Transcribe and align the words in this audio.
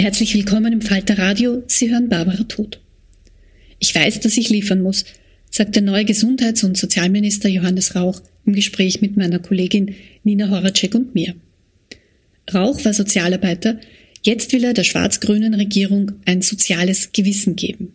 Herzlich 0.00 0.34
willkommen 0.34 0.72
im 0.72 0.80
Falter 0.80 1.18
Radio. 1.18 1.62
Sie 1.66 1.90
hören 1.90 2.08
Barbara 2.08 2.44
Tod. 2.44 2.80
Ich 3.78 3.94
weiß, 3.94 4.20
dass 4.20 4.38
ich 4.38 4.48
liefern 4.48 4.80
muss, 4.80 5.04
sagt 5.50 5.74
der 5.74 5.82
neue 5.82 6.06
Gesundheits- 6.06 6.64
und 6.64 6.78
Sozialminister 6.78 7.50
Johannes 7.50 7.94
Rauch 7.94 8.22
im 8.46 8.54
Gespräch 8.54 9.02
mit 9.02 9.18
meiner 9.18 9.40
Kollegin 9.40 9.94
Nina 10.24 10.48
Horacek 10.48 10.94
und 10.94 11.14
mir. 11.14 11.34
Rauch 12.50 12.82
war 12.82 12.94
Sozialarbeiter, 12.94 13.78
jetzt 14.22 14.54
will 14.54 14.64
er 14.64 14.72
der 14.72 14.84
schwarz-grünen 14.84 15.52
Regierung 15.52 16.12
ein 16.24 16.40
soziales 16.40 17.12
Gewissen 17.12 17.54
geben. 17.54 17.92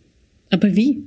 Aber 0.48 0.76
wie? 0.76 1.02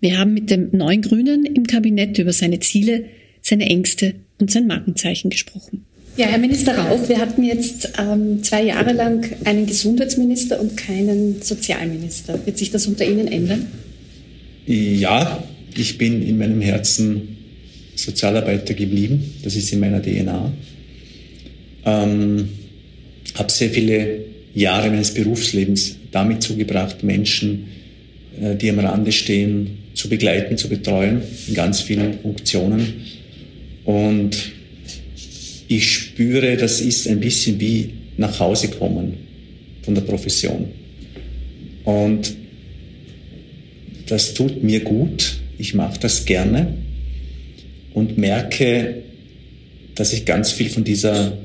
Wir 0.00 0.18
haben 0.18 0.34
mit 0.34 0.50
dem 0.50 0.68
neuen 0.72 1.00
Grünen 1.00 1.46
im 1.46 1.66
Kabinett 1.66 2.18
über 2.18 2.34
seine 2.34 2.60
Ziele, 2.60 3.06
seine 3.40 3.64
Ängste 3.64 4.16
und 4.38 4.50
sein 4.50 4.66
Markenzeichen 4.66 5.30
gesprochen. 5.30 5.86
Ja, 6.18 6.26
Herr 6.26 6.38
Minister 6.38 6.76
Rauch, 6.76 7.08
wir 7.08 7.18
hatten 7.18 7.44
jetzt 7.44 7.92
ähm, 7.96 8.42
zwei 8.42 8.64
Jahre 8.64 8.92
lang 8.92 9.24
einen 9.44 9.66
Gesundheitsminister 9.66 10.58
und 10.60 10.76
keinen 10.76 11.40
Sozialminister. 11.42 12.44
Wird 12.44 12.58
sich 12.58 12.72
das 12.72 12.88
unter 12.88 13.04
Ihnen 13.04 13.28
ändern? 13.28 13.68
Ja, 14.66 15.44
ich 15.76 15.96
bin 15.96 16.26
in 16.26 16.36
meinem 16.36 16.60
Herzen 16.60 17.36
Sozialarbeiter 17.94 18.74
geblieben. 18.74 19.32
Das 19.44 19.54
ist 19.54 19.72
in 19.72 19.78
meiner 19.78 20.02
DNA. 20.02 20.52
Ähm, 21.84 22.48
habe 23.36 23.52
sehr 23.52 23.70
viele 23.70 24.24
Jahre 24.56 24.90
meines 24.90 25.14
Berufslebens 25.14 25.98
damit 26.10 26.42
zugebracht, 26.42 27.04
Menschen, 27.04 27.68
äh, 28.42 28.56
die 28.56 28.70
am 28.70 28.80
Rande 28.80 29.12
stehen, 29.12 29.78
zu 29.94 30.08
begleiten, 30.08 30.56
zu 30.58 30.68
betreuen, 30.68 31.22
in 31.46 31.54
ganz 31.54 31.80
vielen 31.80 32.18
Funktionen. 32.18 33.04
Und 33.84 34.57
ich 35.68 35.92
spüre, 35.92 36.56
das 36.56 36.80
ist 36.80 37.06
ein 37.06 37.20
bisschen 37.20 37.60
wie 37.60 37.90
nach 38.16 38.40
Hause 38.40 38.68
kommen 38.68 39.14
von 39.82 39.94
der 39.94 40.02
Profession. 40.02 40.68
Und 41.84 42.34
das 44.06 44.34
tut 44.34 44.62
mir 44.62 44.80
gut. 44.80 45.38
Ich 45.58 45.74
mache 45.74 46.00
das 46.00 46.24
gerne 46.24 46.74
und 47.94 48.16
merke, 48.16 49.02
dass 49.94 50.12
ich 50.12 50.24
ganz 50.24 50.52
viel 50.52 50.70
von 50.70 50.84
dieser 50.84 51.36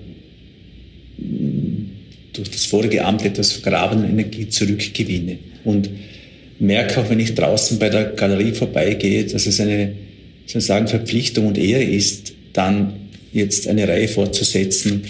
durch 2.34 2.50
das 2.50 2.66
vorige 2.66 3.06
Amt 3.06 3.24
etwas 3.26 3.52
vergrabenen 3.52 4.10
Energie 4.10 4.50
zurückgewinne. 4.50 5.38
Und 5.64 5.90
merke 6.60 7.02
auch, 7.02 7.10
wenn 7.10 7.20
ich 7.20 7.36
draußen 7.36 7.78
bei 7.80 7.90
der 7.90 8.06
Galerie 8.06 8.54
vorbeigehe, 8.54 9.26
dass 9.26 9.46
es 9.46 9.60
eine 9.60 9.94
sozusagen 10.46 10.88
Verpflichtung 10.88 11.48
und 11.48 11.58
Ehre 11.58 11.84
ist, 11.84 12.34
dann 12.54 13.03
jetzt 13.34 13.68
eine 13.68 13.88
Reihe 13.88 14.08
fortzusetzen, 14.08 15.04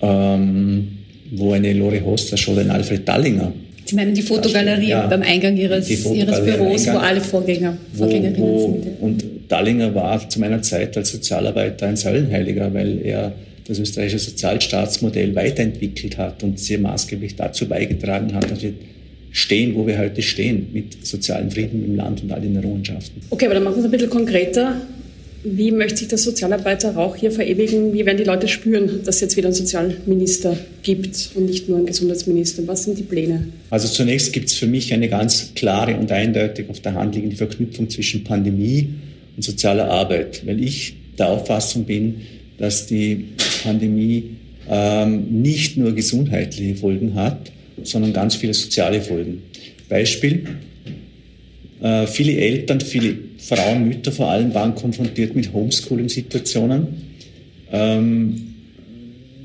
ähm, 0.00 0.88
wo 1.30 1.52
eine 1.52 1.72
Lore 1.72 2.04
Hoster 2.04 2.36
oder 2.50 2.62
ein 2.62 2.70
Alfred 2.70 3.06
Dallinger. 3.06 3.52
Sie 3.84 3.94
meinen 3.94 4.14
die 4.14 4.22
Fotogalerie 4.22 4.88
ja, 4.88 5.06
beim 5.06 5.22
Eingang 5.22 5.56
Ihres, 5.56 5.88
Ihres 5.88 6.44
Büros, 6.44 6.86
Eingang, 6.86 6.94
wo 6.94 6.98
alle 6.98 7.20
Vorgänger, 7.20 7.78
Vorgängerinnen 7.94 8.40
wo, 8.40 8.54
wo, 8.54 8.82
sind. 8.82 9.00
Und 9.00 9.24
Dallinger 9.48 9.94
war 9.94 10.28
zu 10.28 10.40
meiner 10.40 10.60
Zeit 10.60 10.96
als 10.96 11.10
Sozialarbeiter 11.10 11.86
ein 11.86 11.96
Säulenheiliger, 11.96 12.72
weil 12.74 13.00
er 13.02 13.32
das 13.66 13.78
österreichische 13.78 14.18
Sozialstaatsmodell 14.18 15.34
weiterentwickelt 15.34 16.18
hat 16.18 16.42
und 16.42 16.58
sehr 16.58 16.78
maßgeblich 16.78 17.36
dazu 17.36 17.66
beigetragen 17.66 18.34
hat, 18.34 18.50
dass 18.50 18.62
wir 18.62 18.74
stehen, 19.30 19.74
wo 19.74 19.86
wir 19.86 19.98
heute 19.98 20.22
stehen, 20.22 20.68
mit 20.72 21.06
sozialem 21.06 21.50
Frieden 21.50 21.84
im 21.84 21.96
Land 21.96 22.22
und 22.22 22.32
all 22.32 22.40
den 22.40 22.56
Errungenschaften. 22.56 23.22
Okay, 23.30 23.46
aber 23.46 23.54
dann 23.54 23.64
machen 23.64 23.76
wir 23.76 23.80
es 23.80 23.84
ein 23.86 23.90
bisschen 23.90 24.10
konkreter. 24.10 24.80
Wie 25.44 25.70
möchte 25.70 25.98
sich 25.98 26.08
der 26.08 26.18
Sozialarbeiter 26.18 26.94
Rauch 26.94 27.14
hier 27.14 27.30
verewigen? 27.30 27.92
Wie 27.92 28.04
werden 28.04 28.18
die 28.18 28.24
Leute 28.24 28.48
spüren, 28.48 29.02
dass 29.04 29.16
es 29.16 29.20
jetzt 29.20 29.36
wieder 29.36 29.46
einen 29.46 29.54
Sozialminister 29.54 30.56
gibt 30.82 31.30
und 31.36 31.46
nicht 31.46 31.68
nur 31.68 31.78
einen 31.78 31.86
Gesundheitsminister? 31.86 32.66
Was 32.66 32.84
sind 32.84 32.98
die 32.98 33.04
Pläne? 33.04 33.46
Also 33.70 33.86
zunächst 33.86 34.32
gibt 34.32 34.48
es 34.48 34.54
für 34.54 34.66
mich 34.66 34.92
eine 34.92 35.08
ganz 35.08 35.52
klare 35.54 35.96
und 35.96 36.10
eindeutig 36.10 36.68
auf 36.68 36.80
der 36.80 36.94
Hand 36.94 37.14
liegende 37.14 37.36
Verknüpfung 37.36 37.88
zwischen 37.88 38.24
Pandemie 38.24 38.88
und 39.36 39.42
sozialer 39.42 39.88
Arbeit, 39.88 40.44
weil 40.44 40.62
ich 40.62 40.96
der 41.16 41.28
Auffassung 41.28 41.84
bin, 41.84 42.22
dass 42.58 42.86
die 42.86 43.26
Pandemie 43.62 44.30
ähm, 44.68 45.40
nicht 45.40 45.76
nur 45.76 45.92
gesundheitliche 45.92 46.74
Folgen 46.74 47.14
hat, 47.14 47.52
sondern 47.84 48.12
ganz 48.12 48.34
viele 48.34 48.54
soziale 48.54 49.00
Folgen. 49.00 49.42
Beispiel, 49.88 50.46
äh, 51.80 52.08
viele 52.08 52.36
Eltern, 52.36 52.80
viele 52.80 53.27
Frauen, 53.38 53.88
Mütter 53.88 54.12
vor 54.12 54.30
allem 54.30 54.52
waren 54.52 54.74
konfrontiert 54.74 55.34
mit 55.34 55.52
Homeschooling-Situationen, 55.52 56.86
ähm, 57.72 58.54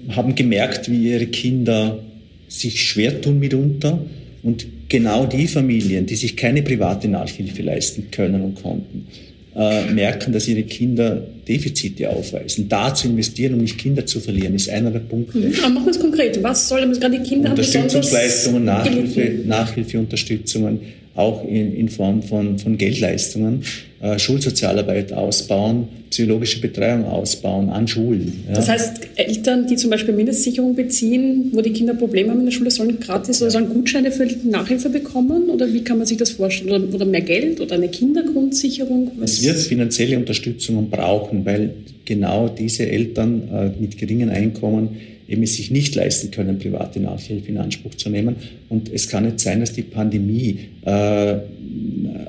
haben 0.09 0.35
gemerkt, 0.35 0.91
wie 0.91 1.11
ihre 1.11 1.27
Kinder 1.27 1.99
sich 2.47 2.83
schwer 2.83 3.21
tun 3.21 3.39
mitunter 3.39 3.99
und 4.41 4.65
genau 4.89 5.25
die 5.25 5.47
Familien, 5.47 6.05
die 6.05 6.15
sich 6.15 6.35
keine 6.35 6.61
private 6.61 7.07
Nachhilfe 7.07 7.61
leisten 7.61 8.09
können 8.11 8.41
und 8.41 8.61
konnten, 8.61 9.07
äh, 9.55 9.91
merken, 9.91 10.33
dass 10.33 10.47
ihre 10.47 10.63
Kinder 10.63 11.25
Defizite 11.47 12.09
aufweisen. 12.09 12.67
Da 12.69 12.93
zu 12.93 13.07
investieren, 13.07 13.53
um 13.53 13.61
nicht 13.61 13.77
Kinder 13.77 14.05
zu 14.05 14.19
verlieren, 14.19 14.55
ist 14.55 14.69
einer 14.69 14.91
der 14.91 14.99
Punkte. 14.99 15.37
Mhm. 15.37 15.53
Aber 15.63 15.69
machen 15.69 15.85
wir 15.85 15.91
es 15.91 15.99
konkret. 15.99 16.41
Was 16.41 16.67
sollen 16.67 16.91
gerade 16.93 17.19
die 17.19 17.23
Kinder 17.23 17.51
Unterstützungsleistungen, 17.51 18.65
Nachhilfe, 18.65 19.39
Nachhilfeunterstützungen, 19.45 20.79
auch 21.15 21.43
in, 21.43 21.75
in 21.75 21.89
Form 21.89 22.23
von, 22.23 22.57
von 22.57 22.77
Geldleistungen, 22.77 23.63
äh, 24.01 24.17
Schulsozialarbeit 24.17 25.13
ausbauen, 25.13 25.87
psychologische 26.09 26.59
Betreuung 26.59 27.05
ausbauen 27.05 27.69
an 27.69 27.87
Schulen. 27.87 28.43
Ja. 28.47 28.55
Das 28.55 28.69
heißt, 28.69 29.01
Eltern, 29.15 29.67
die 29.67 29.75
zum 29.75 29.89
Beispiel 29.89 30.13
Mindestsicherung 30.13 30.75
beziehen, 30.75 31.49
wo 31.53 31.61
die 31.61 31.71
Kinder 31.71 31.93
Probleme 31.93 32.31
haben 32.31 32.39
in 32.39 32.45
der 32.45 32.51
Schule, 32.51 32.71
sollen 32.71 32.99
gratis 32.99 33.41
oder 33.41 33.51
sollen 33.51 33.69
Gutscheine 33.69 34.11
für 34.11 34.27
Nachhilfe 34.43 34.89
bekommen? 34.89 35.49
Oder 35.49 35.71
wie 35.71 35.83
kann 35.83 35.97
man 35.97 36.07
sich 36.07 36.17
das 36.17 36.31
vorstellen? 36.31 36.83
Oder, 36.83 36.95
oder 36.95 37.05
mehr 37.05 37.21
Geld 37.21 37.61
oder 37.61 37.75
eine 37.75 37.89
Kindergrundsicherung? 37.89 39.11
Es 39.21 39.43
wird 39.43 39.57
finanzielle 39.57 40.17
Unterstützung 40.17 40.89
brauchen, 40.89 41.45
weil 41.45 41.73
genau 42.05 42.49
diese 42.49 42.89
Eltern 42.89 43.49
äh, 43.49 43.71
mit 43.79 43.97
geringen 43.97 44.29
Einkommen 44.29 44.97
eben 45.27 45.45
sich 45.45 45.71
nicht 45.71 45.95
leisten 45.95 46.31
können, 46.31 46.59
private 46.59 46.99
Nachhilfe 46.99 47.49
in 47.49 47.57
Anspruch 47.57 47.95
zu 47.95 48.09
nehmen. 48.09 48.35
Und 48.69 48.91
es 48.91 49.07
kann 49.07 49.25
nicht 49.25 49.39
sein, 49.39 49.61
dass 49.61 49.73
die 49.73 49.81
Pandemie 49.81 50.59
äh, 50.83 51.35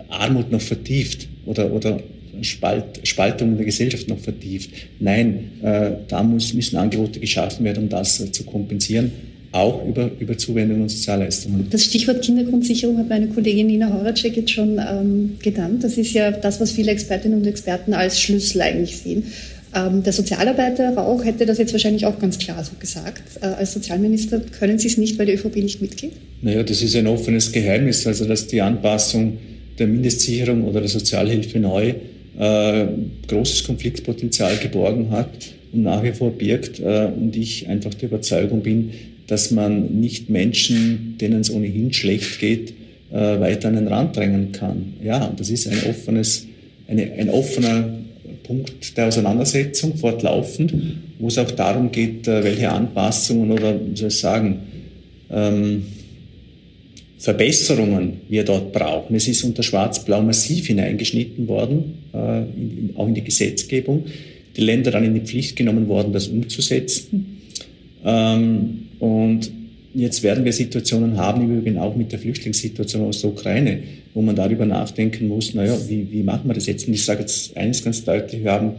Armut 0.08 0.52
noch 0.52 0.60
vertieft 0.60 1.28
oder, 1.44 1.72
oder 1.72 2.00
Spalt, 2.42 3.00
Spaltung 3.04 3.50
in 3.50 3.56
der 3.56 3.66
Gesellschaft 3.66 4.08
noch 4.08 4.18
vertieft. 4.18 4.70
Nein, 5.00 5.50
äh, 5.62 5.90
da 6.08 6.22
muss, 6.22 6.54
müssen 6.54 6.76
Angebote 6.76 7.20
geschaffen 7.20 7.64
werden, 7.64 7.84
um 7.84 7.88
das 7.88 8.20
äh, 8.20 8.30
zu 8.30 8.44
kompensieren 8.44 9.12
auch 9.54 9.86
über, 9.86 10.10
über 10.18 10.36
Zuwendungen 10.36 10.82
und 10.82 10.88
Sozialleistungen. 10.88 11.68
Das 11.70 11.84
Stichwort 11.84 12.22
Kindergrundsicherung 12.22 12.98
hat 12.98 13.08
meine 13.08 13.28
Kollegin 13.28 13.68
Nina 13.68 13.92
Horacek 13.92 14.36
jetzt 14.36 14.50
schon 14.50 14.80
ähm, 14.80 15.36
genannt. 15.40 15.84
Das 15.84 15.96
ist 15.96 16.12
ja 16.12 16.32
das, 16.32 16.60
was 16.60 16.72
viele 16.72 16.90
Expertinnen 16.90 17.38
und 17.38 17.46
Experten 17.46 17.94
als 17.94 18.20
Schlüssel 18.20 18.62
eigentlich 18.62 18.96
sehen. 18.96 19.22
Ähm, 19.74 20.02
der 20.02 20.12
Sozialarbeiter 20.12 20.94
Rauch 20.94 21.24
hätte 21.24 21.46
das 21.46 21.58
jetzt 21.58 21.72
wahrscheinlich 21.72 22.06
auch 22.06 22.18
ganz 22.18 22.38
klar 22.38 22.62
so 22.62 22.72
gesagt. 22.78 23.22
Äh, 23.40 23.46
als 23.46 23.72
Sozialminister 23.72 24.40
können 24.40 24.78
Sie 24.78 24.86
es 24.86 24.98
nicht, 24.98 25.18
weil 25.18 25.26
die 25.26 25.32
ÖVP 25.32 25.56
nicht 25.56 25.82
mitgeht? 25.82 26.12
Naja, 26.42 26.62
das 26.62 26.80
ist 26.80 26.94
ein 26.94 27.06
offenes 27.06 27.50
Geheimnis, 27.50 28.06
also 28.06 28.24
dass 28.24 28.46
die 28.46 28.62
Anpassung 28.62 29.38
der 29.78 29.88
Mindestsicherung 29.88 30.64
oder 30.64 30.80
der 30.80 30.88
Sozialhilfe 30.88 31.58
neu 31.58 31.94
äh, 32.38 32.86
großes 33.26 33.64
Konfliktpotenzial 33.64 34.56
geborgen 34.58 35.10
hat 35.10 35.30
und 35.72 35.82
nach 35.82 36.02
wie 36.04 36.12
vor 36.12 36.30
birgt. 36.30 36.78
Äh, 36.78 37.06
und 37.06 37.34
ich 37.34 37.68
einfach 37.68 37.94
der 37.94 38.08
Überzeugung 38.08 38.62
bin, 38.62 38.92
dass 39.26 39.50
man 39.50 40.00
nicht 40.00 40.30
Menschen, 40.30 41.16
denen 41.20 41.40
es 41.40 41.50
ohnehin 41.50 41.92
schlecht 41.92 42.38
geht, 42.38 42.74
äh, 43.10 43.40
weiter 43.40 43.68
an 43.68 43.74
den 43.74 43.88
Rand 43.88 44.16
drängen 44.16 44.52
kann. 44.52 44.94
Ja, 45.02 45.32
das 45.36 45.50
ist 45.50 45.66
ein 45.66 45.78
offenes, 45.88 46.46
eine, 46.86 47.12
ein 47.12 47.30
offener 47.30 48.03
Punkt 48.44 48.96
der 48.96 49.08
Auseinandersetzung 49.08 49.96
fortlaufend, 49.96 50.72
wo 51.18 51.28
es 51.28 51.38
auch 51.38 51.50
darum 51.50 51.90
geht, 51.90 52.28
äh, 52.28 52.44
welche 52.44 52.70
Anpassungen 52.70 53.50
oder, 53.50 53.74
wie 53.74 53.96
soll 53.96 54.08
ich 54.08 54.18
sagen, 54.18 54.60
ähm, 55.30 55.86
Verbesserungen 57.18 58.18
wir 58.28 58.44
dort 58.44 58.72
brauchen. 58.72 59.16
Es 59.16 59.26
ist 59.26 59.42
unter 59.44 59.62
Schwarz-Blau 59.62 60.20
massiv 60.22 60.66
hineingeschnitten 60.66 61.48
worden, 61.48 61.94
äh, 62.12 62.42
in, 62.42 62.78
in, 62.78 62.96
auch 62.96 63.08
in 63.08 63.14
die 63.14 63.24
Gesetzgebung. 63.24 64.04
Die 64.56 64.60
Länder 64.60 64.90
dann 64.90 65.04
in 65.04 65.14
die 65.14 65.20
Pflicht 65.20 65.56
genommen 65.56 65.88
worden, 65.88 66.12
das 66.12 66.28
umzusetzen. 66.28 67.40
Ähm, 68.04 68.88
und 68.98 69.50
jetzt 69.94 70.22
werden 70.22 70.44
wir 70.44 70.52
Situationen 70.52 71.16
haben, 71.16 71.42
im 71.42 71.58
Übrigen 71.58 71.78
auch 71.78 71.96
mit 71.96 72.12
der 72.12 72.18
Flüchtlingssituation 72.18 73.02
aus 73.02 73.20
der 73.20 73.30
Ukraine, 73.30 73.82
wo 74.12 74.22
man 74.22 74.36
darüber 74.36 74.66
nachdenken 74.66 75.28
muss, 75.28 75.54
naja, 75.54 75.76
wie, 75.88 76.10
wie 76.10 76.22
machen 76.22 76.48
wir 76.48 76.54
das 76.54 76.66
jetzt? 76.66 76.86
Und 76.86 76.94
ich 76.94 77.04
sage 77.04 77.20
jetzt 77.20 77.56
eines 77.56 77.82
ganz 77.82 78.04
deutlich, 78.04 78.42
wir 78.42 78.52
haben 78.52 78.72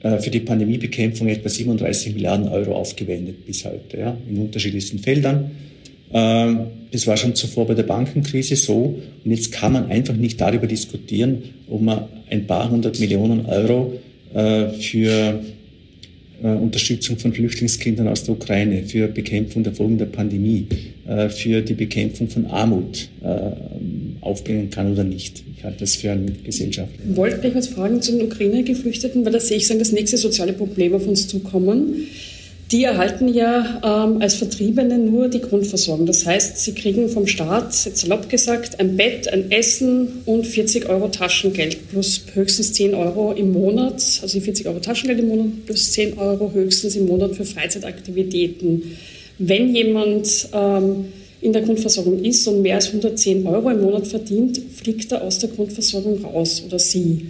äh, 0.00 0.18
für 0.18 0.30
die 0.30 0.40
Pandemiebekämpfung 0.40 1.28
etwa 1.28 1.48
37 1.48 2.14
Milliarden 2.14 2.48
Euro 2.48 2.74
aufgewendet 2.74 3.46
bis 3.46 3.64
heute, 3.64 3.98
ja, 3.98 4.16
in 4.28 4.38
unterschiedlichsten 4.38 4.98
Feldern. 4.98 5.50
Ähm, 6.12 6.66
das 6.92 7.06
war 7.06 7.16
schon 7.16 7.34
zuvor 7.34 7.66
bei 7.66 7.74
der 7.74 7.82
Bankenkrise 7.82 8.54
so. 8.54 9.00
Und 9.24 9.30
jetzt 9.30 9.50
kann 9.50 9.72
man 9.72 9.90
einfach 9.90 10.14
nicht 10.14 10.40
darüber 10.40 10.66
diskutieren, 10.66 11.42
ob 11.68 11.82
man 11.82 12.04
ein 12.30 12.46
paar 12.46 12.70
hundert 12.70 13.00
Millionen 13.00 13.46
Euro 13.46 13.94
äh, 14.32 14.68
für 14.68 15.40
Unterstützung 16.42 17.16
von 17.18 17.32
Flüchtlingskindern 17.32 18.08
aus 18.08 18.24
der 18.24 18.34
Ukraine, 18.34 18.82
für 18.84 19.08
Bekämpfung 19.08 19.62
der 19.62 19.72
Folgen 19.72 19.98
der 19.98 20.06
Pandemie, 20.06 20.66
äh, 21.06 21.28
für 21.28 21.62
die 21.62 21.74
Bekämpfung 21.74 22.28
von 22.28 22.46
Armut 22.46 23.08
äh, 23.22 23.50
aufbringen 24.20 24.70
kann 24.70 24.92
oder 24.92 25.04
nicht. 25.04 25.42
Ich 25.56 25.64
halte 25.64 25.80
das 25.80 25.96
für 25.96 26.10
ein 26.10 26.36
gesellschaftliches. 26.44 27.10
Ich 27.10 27.16
wollte 27.16 27.38
gleich 27.38 27.54
was 27.54 27.68
fragen 27.68 28.02
zu 28.02 28.12
den 28.12 28.22
Ukraine-Geflüchteten, 28.26 29.24
weil 29.24 29.32
da 29.32 29.40
sehe 29.40 29.58
ich 29.58 29.66
sagen, 29.66 29.78
das 29.78 29.92
nächste 29.92 30.16
soziale 30.16 30.52
Problem 30.52 30.94
auf 30.94 31.06
uns 31.06 31.28
zukommen. 31.28 32.06
Die 32.74 32.82
erhalten 32.82 33.32
ja 33.32 33.80
ähm, 33.84 34.20
als 34.20 34.34
Vertriebene 34.34 34.98
nur 34.98 35.28
die 35.28 35.40
Grundversorgung. 35.40 36.06
Das 36.06 36.26
heißt, 36.26 36.58
sie 36.58 36.72
kriegen 36.72 37.08
vom 37.08 37.28
Staat, 37.28 37.72
jetzt 37.84 37.98
salopp 37.98 38.28
gesagt, 38.28 38.80
ein 38.80 38.96
Bett, 38.96 39.32
ein 39.32 39.52
Essen 39.52 40.22
und 40.26 40.44
40 40.44 40.88
Euro 40.88 41.06
Taschengeld 41.06 41.88
plus 41.88 42.24
höchstens 42.34 42.72
10 42.72 42.94
Euro 42.94 43.30
im 43.30 43.52
Monat, 43.52 44.02
also 44.22 44.40
40 44.40 44.66
Euro 44.66 44.80
Taschengeld 44.80 45.20
im 45.20 45.28
Monat 45.28 45.46
plus 45.66 45.92
10 45.92 46.18
Euro 46.18 46.50
höchstens 46.52 46.96
im 46.96 47.06
Monat 47.06 47.36
für 47.36 47.44
Freizeitaktivitäten. 47.44 48.82
Wenn 49.38 49.72
jemand 49.72 50.48
ähm, 50.52 51.04
in 51.42 51.52
der 51.52 51.62
Grundversorgung 51.62 52.24
ist 52.24 52.44
und 52.48 52.62
mehr 52.62 52.74
als 52.74 52.88
110 52.88 53.46
Euro 53.46 53.70
im 53.70 53.82
Monat 53.82 54.08
verdient, 54.08 54.60
fliegt 54.74 55.12
er 55.12 55.22
aus 55.22 55.38
der 55.38 55.50
Grundversorgung 55.50 56.24
raus 56.24 56.64
oder 56.66 56.80
sie. 56.80 57.24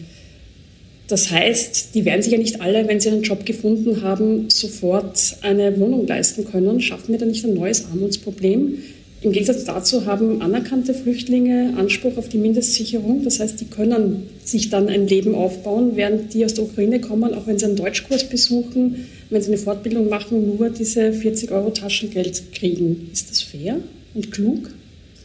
Das 1.07 1.31
heißt, 1.31 1.95
die 1.95 2.05
werden 2.05 2.23
sich 2.23 2.33
ja 2.33 2.39
nicht 2.39 2.63
alle, 2.63 2.89
wenn 2.89 2.99
sie 2.99 3.11
einen 3.11 3.23
Job 3.23 3.45
gefunden 3.45 4.03
haben, 4.03 4.49
sofort 4.49 5.37
eine 5.43 5.79
Wohnung 5.79 6.07
leisten 6.07 6.47
können. 6.47 6.81
Schaffen 6.81 7.13
wir 7.13 7.19
da 7.19 7.27
nicht 7.27 7.45
ein 7.45 7.55
neues 7.55 7.85
Armutsproblem? 7.87 8.79
Im 9.21 9.33
Gegensatz 9.33 9.65
dazu 9.65 10.05
haben 10.05 10.43
anerkannte 10.43 10.93
Flüchtlinge 10.93 11.75
Anspruch 11.79 12.19
auf 12.19 12.29
die 12.29 12.37
Mindestsicherung. 12.37 13.25
Das 13.25 13.41
heißt, 13.41 13.59
die 13.61 13.67
können 13.67 14.29
sich 14.45 14.69
dann 14.69 14.89
ein 14.89 15.07
Leben 15.07 15.35
aufbauen, 15.35 15.93
während 15.95 16.35
die 16.35 16.45
aus 16.45 16.53
der 16.55 16.65
Ukraine 16.65 17.01
kommen, 17.01 17.33
auch 17.33 17.47
wenn 17.47 17.59
sie 17.59 17.65
einen 17.65 17.77
Deutschkurs 17.77 18.29
besuchen, 18.29 19.07
wenn 19.31 19.41
sie 19.41 19.49
eine 19.49 19.59
Fortbildung 19.59 20.11
machen, 20.11 20.57
nur 20.57 20.69
diese 20.69 21.13
40 21.13 21.51
Euro 21.53 21.71
Taschengeld 21.71 22.53
kriegen. 22.53 23.09
Ist 23.13 23.31
das 23.31 23.41
fair 23.41 23.77
und 24.15 24.31
klug? 24.31 24.71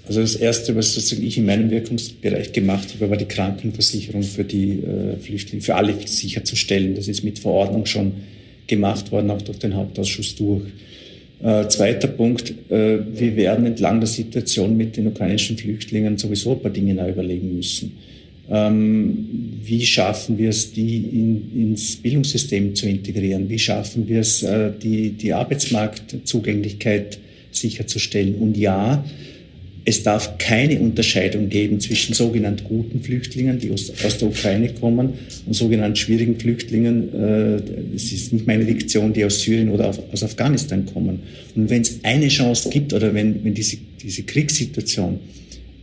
Also 0.09 0.21
das 0.21 0.35
Erste, 0.37 0.75
was 0.75 0.95
sozusagen 0.95 1.23
ich 1.23 1.37
in 1.37 1.45
meinem 1.45 1.69
Wirkungsbereich 1.69 2.51
gemacht 2.51 2.95
habe, 2.95 3.11
war 3.11 3.17
die 3.17 3.25
Krankenversicherung 3.25 4.23
für 4.23 4.43
die 4.43 4.79
äh, 4.79 5.17
Flüchtlinge, 5.21 5.61
für 5.61 5.75
alle 5.75 5.93
sicherzustellen. 6.03 6.95
Das 6.95 7.07
ist 7.07 7.23
mit 7.23 7.37
Verordnung 7.37 7.85
schon 7.85 8.13
gemacht 8.65 9.11
worden, 9.11 9.29
auch 9.29 9.41
durch 9.43 9.59
den 9.59 9.75
Hauptausschuss 9.75 10.35
durch. 10.35 10.63
Äh, 11.43 11.67
zweiter 11.67 12.07
Punkt, 12.07 12.55
äh, 12.71 12.97
wir 13.13 13.35
werden 13.35 13.67
entlang 13.67 13.99
der 13.99 14.07
Situation 14.07 14.75
mit 14.75 14.97
den 14.97 15.05
ukrainischen 15.05 15.59
Flüchtlingen 15.59 16.17
sowieso 16.17 16.53
ein 16.53 16.59
paar 16.59 16.71
Dinge 16.71 16.95
neu 16.95 17.11
überlegen 17.11 17.55
müssen. 17.55 17.91
Ähm, 18.49 19.59
wie 19.63 19.85
schaffen 19.85 20.39
wir 20.39 20.49
es, 20.49 20.73
die 20.73 20.97
in, 20.97 21.51
ins 21.55 21.97
Bildungssystem 21.97 22.73
zu 22.73 22.89
integrieren? 22.89 23.47
Wie 23.47 23.59
schaffen 23.59 24.07
wir 24.07 24.21
es, 24.21 24.41
äh, 24.41 24.71
die, 24.81 25.11
die 25.11 25.33
Arbeitsmarktzugänglichkeit 25.33 27.19
sicherzustellen? 27.51 28.33
Und 28.37 28.57
ja, 28.57 29.05
es 29.85 30.03
darf 30.03 30.37
keine 30.37 30.79
Unterscheidung 30.79 31.49
geben 31.49 31.79
zwischen 31.79 32.13
sogenannten 32.13 32.63
guten 32.65 33.01
Flüchtlingen, 33.01 33.59
die 33.59 33.71
aus, 33.71 33.91
aus 34.03 34.17
der 34.17 34.27
Ukraine 34.27 34.69
kommen, 34.73 35.13
und 35.45 35.53
sogenannten 35.53 35.95
schwierigen 35.95 36.39
Flüchtlingen. 36.39 37.09
Es 37.95 38.11
ist 38.11 38.33
nicht 38.33 38.45
meine 38.45 38.65
Diktion, 38.65 39.13
die 39.13 39.25
aus 39.25 39.41
Syrien 39.41 39.69
oder 39.69 39.93
aus 40.11 40.23
Afghanistan 40.23 40.85
kommen. 40.85 41.21
Und 41.55 41.69
wenn 41.69 41.81
es 41.81 41.99
eine 42.03 42.27
Chance 42.27 42.69
gibt 42.69 42.93
oder 42.93 43.13
wenn, 43.13 43.43
wenn 43.43 43.53
diese, 43.53 43.77
diese 44.03 44.23
Kriegssituation 44.23 45.19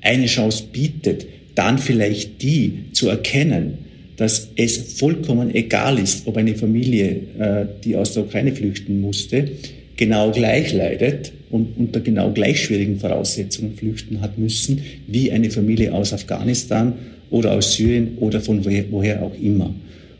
eine 0.02 0.26
Chance 0.26 0.64
bietet, 0.72 1.26
dann 1.54 1.78
vielleicht 1.78 2.42
die 2.42 2.84
zu 2.92 3.08
erkennen, 3.08 3.78
dass 4.16 4.50
es 4.56 4.98
vollkommen 4.98 5.54
egal 5.54 5.98
ist, 5.98 6.26
ob 6.26 6.36
eine 6.36 6.54
Familie, 6.54 7.20
äh, 7.38 7.66
die 7.84 7.96
aus 7.96 8.14
der 8.14 8.24
Ukraine 8.24 8.52
flüchten 8.52 9.00
musste, 9.00 9.50
genau 9.96 10.30
gleich 10.30 10.72
leidet 10.72 11.32
und 11.50 11.76
unter 11.76 12.00
genau 12.00 12.30
gleich 12.32 12.64
schwierigen 12.64 13.00
Voraussetzungen 13.00 13.76
flüchten 13.76 14.20
hat 14.20 14.38
müssen, 14.38 14.82
wie 15.06 15.32
eine 15.32 15.50
Familie 15.50 15.92
aus 15.92 16.12
Afghanistan 16.12 16.94
oder 17.30 17.52
aus 17.52 17.74
Syrien 17.74 18.18
oder 18.18 18.40
von 18.40 18.64
woher, 18.64 18.84
woher 18.90 19.22
auch 19.22 19.34
immer. 19.40 19.74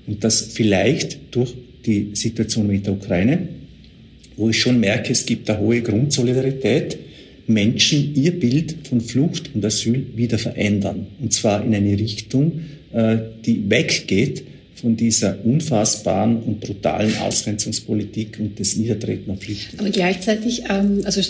Und 0.06 0.24
das 0.24 0.40
vielleicht 0.52 1.18
durch 1.30 1.54
die 1.84 2.10
Situation 2.14 2.66
mit 2.66 2.86
der 2.86 2.94
Ukraine, 2.94 3.48
wo 4.36 4.50
ich 4.50 4.60
schon 4.60 4.80
merke, 4.80 5.12
es 5.12 5.24
gibt 5.24 5.48
eine 5.48 5.60
hohe 5.60 5.82
Grundsolidarität, 5.82 6.98
Menschen 7.46 8.14
ihr 8.16 8.32
Bild 8.32 8.74
von 8.88 9.00
Flucht 9.00 9.50
und 9.54 9.64
Asyl 9.64 10.06
wieder 10.16 10.38
verändern. 10.38 11.06
Und 11.20 11.32
zwar 11.32 11.64
in 11.64 11.74
eine 11.74 11.92
Richtung, 11.98 12.60
äh, 12.92 13.18
die 13.44 13.70
weggeht 13.70 14.42
von 14.80 14.96
dieser 14.96 15.44
unfassbaren 15.44 16.42
und 16.42 16.60
brutalen 16.60 17.16
Ausgrenzungspolitik 17.18 18.38
und 18.38 18.58
des 18.58 18.76
Niedertreten 18.76 19.30
auf 19.30 19.40
Flüchtlinge. 19.40 19.80
Aber 19.80 19.90
gleichzeitig, 19.90 20.64
ähm, 20.68 21.00
also 21.04 21.22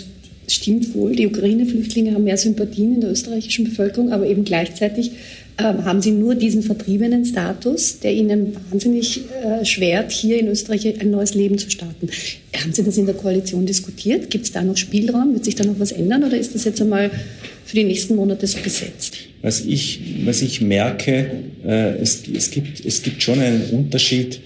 stimmt 0.47 0.93
wohl, 0.93 1.15
die 1.15 1.27
Ukraine-Flüchtlinge 1.27 2.13
haben 2.13 2.23
mehr 2.23 2.37
Sympathien 2.37 2.95
in 2.95 3.01
der 3.01 3.11
österreichischen 3.11 3.65
Bevölkerung, 3.65 4.11
aber 4.11 4.27
eben 4.27 4.43
gleichzeitig 4.43 5.11
haben 5.59 6.01
Sie 6.01 6.11
nur 6.11 6.35
diesen 6.35 6.61
vertriebenen 6.61 7.25
Status, 7.25 7.99
der 7.99 8.13
Ihnen 8.13 8.55
wahnsinnig 8.69 9.21
äh, 9.43 9.65
schwert, 9.65 10.11
hier 10.11 10.39
in 10.39 10.47
Österreich 10.47 10.99
ein 10.99 11.09
neues 11.09 11.33
Leben 11.33 11.57
zu 11.57 11.71
starten. 11.71 12.09
Haben 12.55 12.73
Sie 12.73 12.83
das 12.83 12.97
in 12.97 13.07
der 13.07 13.15
Koalition 13.15 13.65
diskutiert? 13.65 14.29
Gibt 14.29 14.45
es 14.45 14.51
da 14.51 14.61
noch 14.61 14.77
Spielraum? 14.77 15.33
Wird 15.33 15.45
sich 15.45 15.55
da 15.55 15.63
noch 15.63 15.79
was 15.79 15.91
ändern 15.91 16.23
oder 16.23 16.37
ist 16.37 16.53
das 16.53 16.63
jetzt 16.65 16.81
einmal 16.81 17.09
für 17.65 17.75
die 17.75 17.85
nächsten 17.85 18.15
Monate 18.15 18.45
so 18.45 18.59
gesetzt? 18.59 19.17
Was 19.41 19.65
ich, 19.65 19.99
was 20.25 20.41
ich 20.41 20.61
merke, 20.61 21.31
äh, 21.65 21.97
es, 21.97 22.23
es, 22.27 22.51
gibt, 22.51 22.85
es 22.85 23.01
gibt 23.01 23.23
schon 23.23 23.39
einen 23.39 23.63
Unterschied 23.71 24.39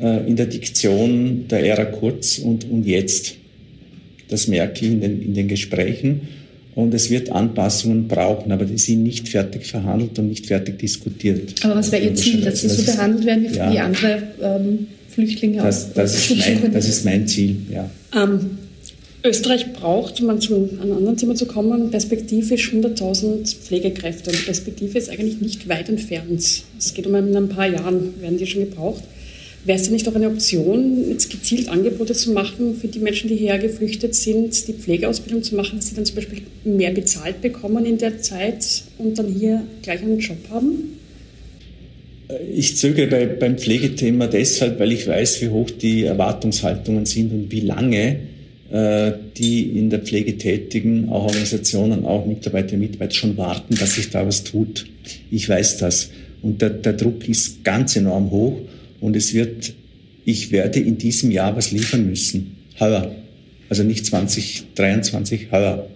äh, 0.00 0.26
in 0.26 0.36
der 0.36 0.46
Diktion 0.46 1.48
der 1.48 1.64
Ära 1.66 1.84
Kurz 1.84 2.38
und, 2.38 2.68
und 2.70 2.86
jetzt. 2.86 3.34
Das 4.28 4.48
merke 4.48 4.84
ich 4.84 4.90
in 4.90 5.00
den, 5.00 5.22
in 5.22 5.34
den 5.34 5.48
Gesprächen. 5.48 6.22
Und 6.76 6.92
es 6.92 7.08
wird 7.08 7.32
Anpassungen 7.32 8.06
brauchen, 8.06 8.52
aber 8.52 8.66
die 8.66 8.76
sind 8.76 9.02
nicht 9.02 9.30
fertig 9.30 9.66
verhandelt 9.66 10.18
und 10.18 10.28
nicht 10.28 10.44
fertig 10.44 10.78
diskutiert. 10.78 11.54
Aber 11.64 11.76
was 11.76 11.90
wäre 11.90 12.04
Ihr 12.04 12.14
Ziel, 12.14 12.42
dass 12.42 12.60
sie 12.60 12.68
so 12.68 12.84
behandelt 12.84 13.24
werden 13.24 13.46
wie, 13.50 13.56
ja, 13.56 13.72
wie 13.72 13.78
andere 13.78 14.22
ähm, 14.42 14.86
Flüchtlinge 15.08 15.62
das, 15.62 15.94
das, 15.94 16.14
ist 16.14 16.36
mein, 16.36 16.72
das 16.74 16.86
ist 16.86 17.04
mein 17.06 17.26
Ziel, 17.26 17.56
ja. 17.72 17.88
Ähm, 18.14 18.58
Österreich 19.24 19.72
braucht, 19.72 20.20
um 20.20 20.38
zu 20.38 20.54
einem 20.54 20.92
anderen 20.92 21.16
Thema 21.16 21.34
zu 21.34 21.46
kommen, 21.46 21.90
perspektivisch 21.90 22.70
100.000 22.70 23.56
Pflegekräfte. 23.56 24.30
Und 24.30 24.44
Perspektive 24.44 24.98
ist 24.98 25.08
eigentlich 25.08 25.40
nicht 25.40 25.68
weit 25.70 25.88
entfernt. 25.88 26.62
Es 26.78 26.92
geht 26.92 27.06
um 27.06 27.14
ein 27.14 27.48
paar 27.48 27.68
Jahren, 27.68 28.20
werden 28.20 28.36
die 28.36 28.46
schon 28.46 28.68
gebraucht. 28.68 29.02
Wäre 29.66 29.78
es 29.78 29.82
denn 29.82 29.94
nicht 29.94 30.06
auch 30.06 30.14
eine 30.14 30.28
Option, 30.28 31.10
jetzt 31.10 31.28
gezielt 31.28 31.68
Angebote 31.68 32.12
zu 32.12 32.30
machen 32.30 32.76
für 32.80 32.86
die 32.86 33.00
Menschen, 33.00 33.28
die 33.28 33.34
hierher 33.34 33.58
geflüchtet 33.58 34.14
sind, 34.14 34.68
die 34.68 34.72
Pflegeausbildung 34.72 35.42
zu 35.42 35.56
machen, 35.56 35.78
dass 35.78 35.88
sie 35.88 35.96
dann 35.96 36.04
zum 36.04 36.14
Beispiel 36.14 36.42
mehr 36.64 36.92
bezahlt 36.92 37.40
bekommen 37.40 37.84
in 37.84 37.98
der 37.98 38.20
Zeit 38.20 38.84
und 38.96 39.18
dann 39.18 39.26
hier 39.26 39.64
gleich 39.82 40.02
einen 40.02 40.20
Job 40.20 40.38
haben? 40.50 40.96
Ich 42.54 42.76
zögere 42.76 43.08
bei, 43.08 43.26
beim 43.26 43.58
Pflegethema 43.58 44.28
deshalb, 44.28 44.78
weil 44.78 44.92
ich 44.92 45.08
weiß, 45.08 45.42
wie 45.42 45.48
hoch 45.48 45.70
die 45.70 46.04
Erwartungshaltungen 46.04 47.04
sind 47.04 47.32
und 47.32 47.50
wie 47.50 47.60
lange 47.60 48.20
äh, 48.70 49.12
die 49.36 49.78
in 49.78 49.90
der 49.90 49.98
Pflege 49.98 50.38
tätigen, 50.38 51.08
auch 51.08 51.24
Organisationen, 51.24 52.04
auch 52.04 52.24
Mitarbeiter 52.24 52.74
und 52.74 52.80
Mitarbeiter 52.80 53.14
schon 53.14 53.36
warten, 53.36 53.74
dass 53.74 53.96
sich 53.96 54.10
da 54.10 54.24
was 54.24 54.44
tut. 54.44 54.86
Ich 55.30 55.48
weiß 55.48 55.78
das. 55.78 56.10
Und 56.42 56.62
der, 56.62 56.70
der 56.70 56.92
Druck 56.92 57.28
ist 57.28 57.64
ganz 57.64 57.96
enorm 57.96 58.30
hoch. 58.30 58.58
Und 59.00 59.16
es 59.16 59.34
wird, 59.34 59.74
ich 60.24 60.50
werde 60.52 60.80
in 60.80 60.98
diesem 60.98 61.30
Jahr 61.30 61.56
was 61.56 61.72
liefern 61.72 62.06
müssen. 62.06 62.56
Heuer. 62.80 63.14
Also 63.68 63.82
nicht 63.82 64.06
2023, 64.06 65.48
heuer. 65.50 65.86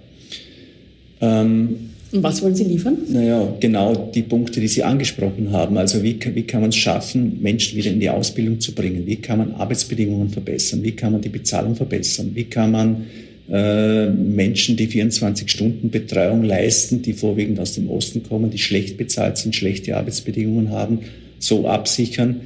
Ähm, 1.21 1.91
und 2.13 2.25
was 2.25 2.43
wollen 2.43 2.57
Sie 2.57 2.65
liefern? 2.65 2.99
Naja, 3.09 3.55
genau 3.61 4.11
die 4.13 4.23
Punkte, 4.23 4.61
die 4.61 4.67
Sie 4.67 4.83
angesprochen 4.83 5.53
haben. 5.53 5.79
Also 5.79 6.03
wie, 6.03 6.19
wie 6.35 6.43
kann 6.43 6.61
man 6.61 6.71
es 6.71 6.77
schaffen, 6.77 7.41
Menschen 7.41 7.79
wieder 7.79 7.91
in 7.91 8.01
die 8.01 8.11
Ausbildung 8.11 8.59
zu 8.59 8.75
bringen? 8.75 9.07
Wie 9.07 9.17
kann 9.17 9.39
man 9.39 9.53
Arbeitsbedingungen 9.55 10.31
verbessern? 10.31 10.83
Wie 10.83 10.93
kann 10.93 11.13
man 11.13 11.21
die 11.21 11.29
Bezahlung 11.29 11.77
verbessern? 11.77 12.33
Wie 12.35 12.45
kann 12.45 12.73
man 12.73 13.07
äh, 13.49 14.11
Menschen, 14.11 14.77
die 14.77 14.89
24 14.89 15.49
Stunden 15.49 15.91
Betreuung 15.91 16.43
leisten, 16.43 17.03
die 17.03 17.13
vorwiegend 17.13 17.61
aus 17.61 17.75
dem 17.75 17.89
Osten 17.89 18.25
kommen, 18.25 18.51
die 18.51 18.59
schlecht 18.59 18.97
bezahlt 18.97 19.39
sind, 19.39 19.55
schlechte 19.55 19.97
Arbeitsbedingungen 19.97 20.71
haben, 20.71 21.01
so 21.39 21.69
absichern, 21.69 22.41